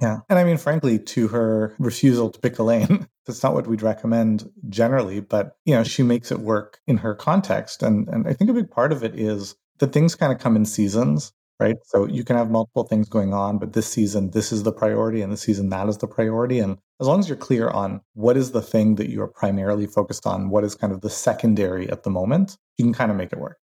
Yeah. 0.00 0.20
And 0.30 0.38
I 0.38 0.44
mean, 0.44 0.56
frankly, 0.56 0.98
to 0.98 1.28
her 1.28 1.74
refusal 1.78 2.30
to 2.30 2.40
pick 2.40 2.58
a 2.58 2.62
lane, 2.62 3.06
that's 3.26 3.42
not 3.42 3.52
what 3.52 3.66
we'd 3.66 3.82
recommend 3.82 4.50
generally, 4.70 5.20
but, 5.20 5.56
you 5.66 5.74
know, 5.74 5.84
she 5.84 6.02
makes 6.02 6.32
it 6.32 6.40
work 6.40 6.80
in 6.86 6.96
her 6.96 7.14
context. 7.14 7.82
And, 7.82 8.08
and 8.08 8.26
I 8.26 8.32
think 8.32 8.48
a 8.48 8.54
big 8.54 8.70
part 8.70 8.92
of 8.92 9.04
it 9.04 9.14
is 9.14 9.56
that 9.78 9.92
things 9.92 10.14
kind 10.14 10.32
of 10.32 10.38
come 10.38 10.56
in 10.56 10.64
seasons, 10.64 11.34
right? 11.60 11.76
So 11.84 12.06
you 12.06 12.24
can 12.24 12.36
have 12.36 12.50
multiple 12.50 12.84
things 12.84 13.10
going 13.10 13.34
on, 13.34 13.58
but 13.58 13.74
this 13.74 13.86
season, 13.86 14.30
this 14.30 14.50
is 14.50 14.62
the 14.62 14.72
priority, 14.72 15.20
and 15.20 15.30
this 15.30 15.42
season, 15.42 15.68
that 15.68 15.90
is 15.90 15.98
the 15.98 16.08
priority. 16.08 16.60
And 16.60 16.78
as 16.98 17.06
long 17.06 17.20
as 17.20 17.28
you're 17.28 17.36
clear 17.36 17.68
on 17.68 18.00
what 18.14 18.38
is 18.38 18.52
the 18.52 18.62
thing 18.62 18.94
that 18.94 19.10
you 19.10 19.20
are 19.20 19.28
primarily 19.28 19.86
focused 19.86 20.26
on, 20.26 20.48
what 20.48 20.64
is 20.64 20.74
kind 20.74 20.94
of 20.94 21.02
the 21.02 21.10
secondary 21.10 21.90
at 21.90 22.04
the 22.04 22.10
moment, 22.10 22.56
you 22.78 22.86
can 22.86 22.94
kind 22.94 23.10
of 23.10 23.18
make 23.18 23.34
it 23.34 23.38
work. 23.38 23.58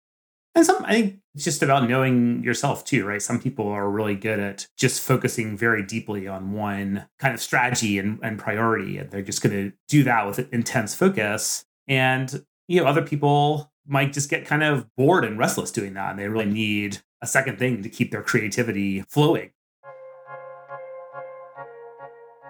And 0.55 0.67
some, 0.67 0.85
I 0.85 0.93
think 0.93 1.21
it's 1.35 1.45
just 1.45 1.63
about 1.63 1.89
knowing 1.89 2.43
yourself 2.43 2.85
too, 2.85 3.07
right? 3.07 3.23
Some 3.23 3.41
people 3.41 3.69
are 3.69 3.89
really 3.89 4.17
good 4.17 4.41
at 4.41 4.67
just 4.77 5.01
focusing 5.01 5.57
very 5.57 5.83
deeply 5.85 6.27
on 6.27 6.53
one 6.53 7.07
kind 7.21 7.33
of 7.35 7.41
strategy 7.41 7.99
and, 7.99 8.19
and 8.23 8.39
priority, 8.39 8.99
and 8.99 9.11
they're 9.11 9.23
just 9.23 9.43
going 9.43 9.55
to 9.55 9.73
do 9.89 10.03
that 10.05 10.27
with 10.27 10.53
intense 10.53 10.95
focus. 10.95 11.65
And, 11.87 12.45
you 12.67 12.81
know, 12.81 12.87
other 12.89 13.03
people 13.03 13.73
might 13.87 14.13
just 14.13 14.29
get 14.29 14.45
kind 14.45 14.65
of 14.65 14.87
bored 14.97 15.25
and 15.25 15.39
restless 15.39 15.71
doing 15.71 15.95
that, 15.95 16.11
and 16.11 16.19
they 16.19 16.29
really 16.29 16.47
need 16.47 16.99
a 17.23 17.27
second 17.27 17.59
thing 17.59 17.83
to 17.83 17.89
keep 17.89 18.11
their 18.11 18.23
creativity 18.23 19.03
flowing. 19.03 19.51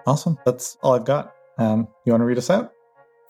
Awesome. 0.07 0.39
That's 0.45 0.77
all 0.81 0.95
I've 0.95 1.05
got. 1.05 1.35
Um, 1.59 1.87
you 2.05 2.13
want 2.13 2.21
to 2.21 2.25
read 2.25 2.39
us 2.39 2.49
out? 2.49 2.73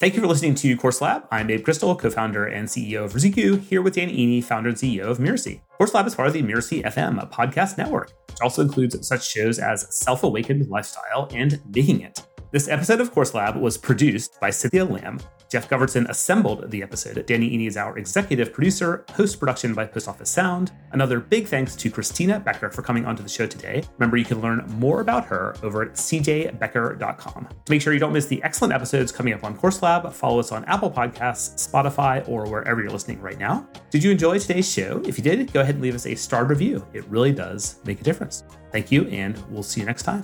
Thank 0.02 0.16
you 0.16 0.22
for 0.22 0.26
listening 0.26 0.56
to 0.56 0.76
Course 0.78 1.00
Lab. 1.00 1.28
I'm 1.30 1.52
Abe 1.52 1.64
Crystal, 1.64 1.96
co-founder 1.96 2.48
and 2.48 2.68
CEO 2.68 3.06
of 3.06 3.14
Ruzuku, 3.14 3.62
here 3.62 3.84
with 3.84 3.94
Dan 3.94 4.10
Iny, 4.10 4.44
founder 4.44 4.70
and 4.70 4.78
CEO 4.80 5.04
of 5.04 5.20
Mirasee. 5.20 5.62
Course 5.78 5.94
Lab 5.94 6.08
is 6.08 6.16
part 6.16 6.28
of 6.28 6.34
the 6.34 6.42
Mirasee 6.42 6.84
FM 6.84 7.22
a 7.22 7.28
podcast 7.28 7.78
network, 7.78 8.12
which 8.28 8.42
also 8.42 8.64
includes 8.64 9.08
such 9.08 9.24
shows 9.24 9.60
as 9.60 9.86
Self-Awakened 9.96 10.68
Lifestyle 10.70 11.30
and 11.36 11.62
Making 11.72 12.02
It. 12.02 12.26
This 12.50 12.68
episode 12.68 13.00
of 13.00 13.12
Course 13.12 13.36
Lab 13.36 13.58
was 13.58 13.78
produced 13.78 14.40
by 14.42 14.50
Cynthia 14.50 14.86
Lamb 14.86 15.20
Geoff 15.52 15.68
Govertsen 15.68 16.08
assembled 16.08 16.72
the 16.72 16.82
episode. 16.82 17.26
Danny 17.26 17.50
Iny 17.50 17.68
is 17.68 17.76
our 17.76 17.98
executive 17.98 18.54
producer, 18.54 19.00
post 19.10 19.38
production 19.38 19.74
by 19.74 19.86
Post 19.86 20.08
Office 20.08 20.30
Sound. 20.30 20.72
Another 20.94 21.20
big 21.20 21.46
thanks 21.46 21.76
to 21.76 21.92
Christina 21.92 22.40
Becker 22.40 22.70
for 22.70 22.82
coming 22.82 23.06
onto 23.06 23.22
the 23.22 23.28
show 23.28 23.46
today. 23.46 23.84
Remember, 23.98 24.16
you 24.16 24.24
can 24.24 24.40
learn 24.40 24.64
more 24.80 25.02
about 25.02 25.26
her 25.26 25.54
over 25.62 25.82
at 25.82 25.96
cjbecker.com. 25.96 27.50
To 27.66 27.70
make 27.70 27.82
sure 27.82 27.92
you 27.92 28.00
don't 28.00 28.14
miss 28.14 28.28
the 28.28 28.42
excellent 28.44 28.74
episodes 28.74 29.12
coming 29.12 29.34
up 29.34 29.44
on 29.44 29.58
Course 29.58 29.82
Lab, 29.82 30.14
follow 30.14 30.40
us 30.40 30.54
on 30.54 30.64
Apple 30.66 30.90
Podcasts, 30.90 31.70
Spotify, 31.70 32.26
or 32.30 32.50
wherever 32.50 32.82
you're 32.82 32.90
listening 32.90 33.20
right 33.20 33.38
now. 33.38 33.68
Did 33.90 34.06
you 34.06 34.12
enjoy 34.12 34.40
today's 34.40 34.72
show? 34.72 35.02
If 35.06 35.18
you 35.18 35.24
did, 35.26 35.52
go 35.52 35.60
ahead 35.60 35.76
and 35.76 35.84
leave 35.84 35.96
us 35.96 36.06
a 36.06 36.16
star 36.16 36.46
review. 36.46 36.88
It 36.94 37.06
really 37.08 37.34
does 37.34 37.76
make 37.84 38.00
a 38.00 38.06
difference. 38.06 38.46
Thank 38.72 38.90
you, 38.90 39.06
and 39.10 39.38
we'll 39.50 39.64
see 39.64 39.82
you 39.82 39.86
next 39.86 40.04
time. 40.04 40.24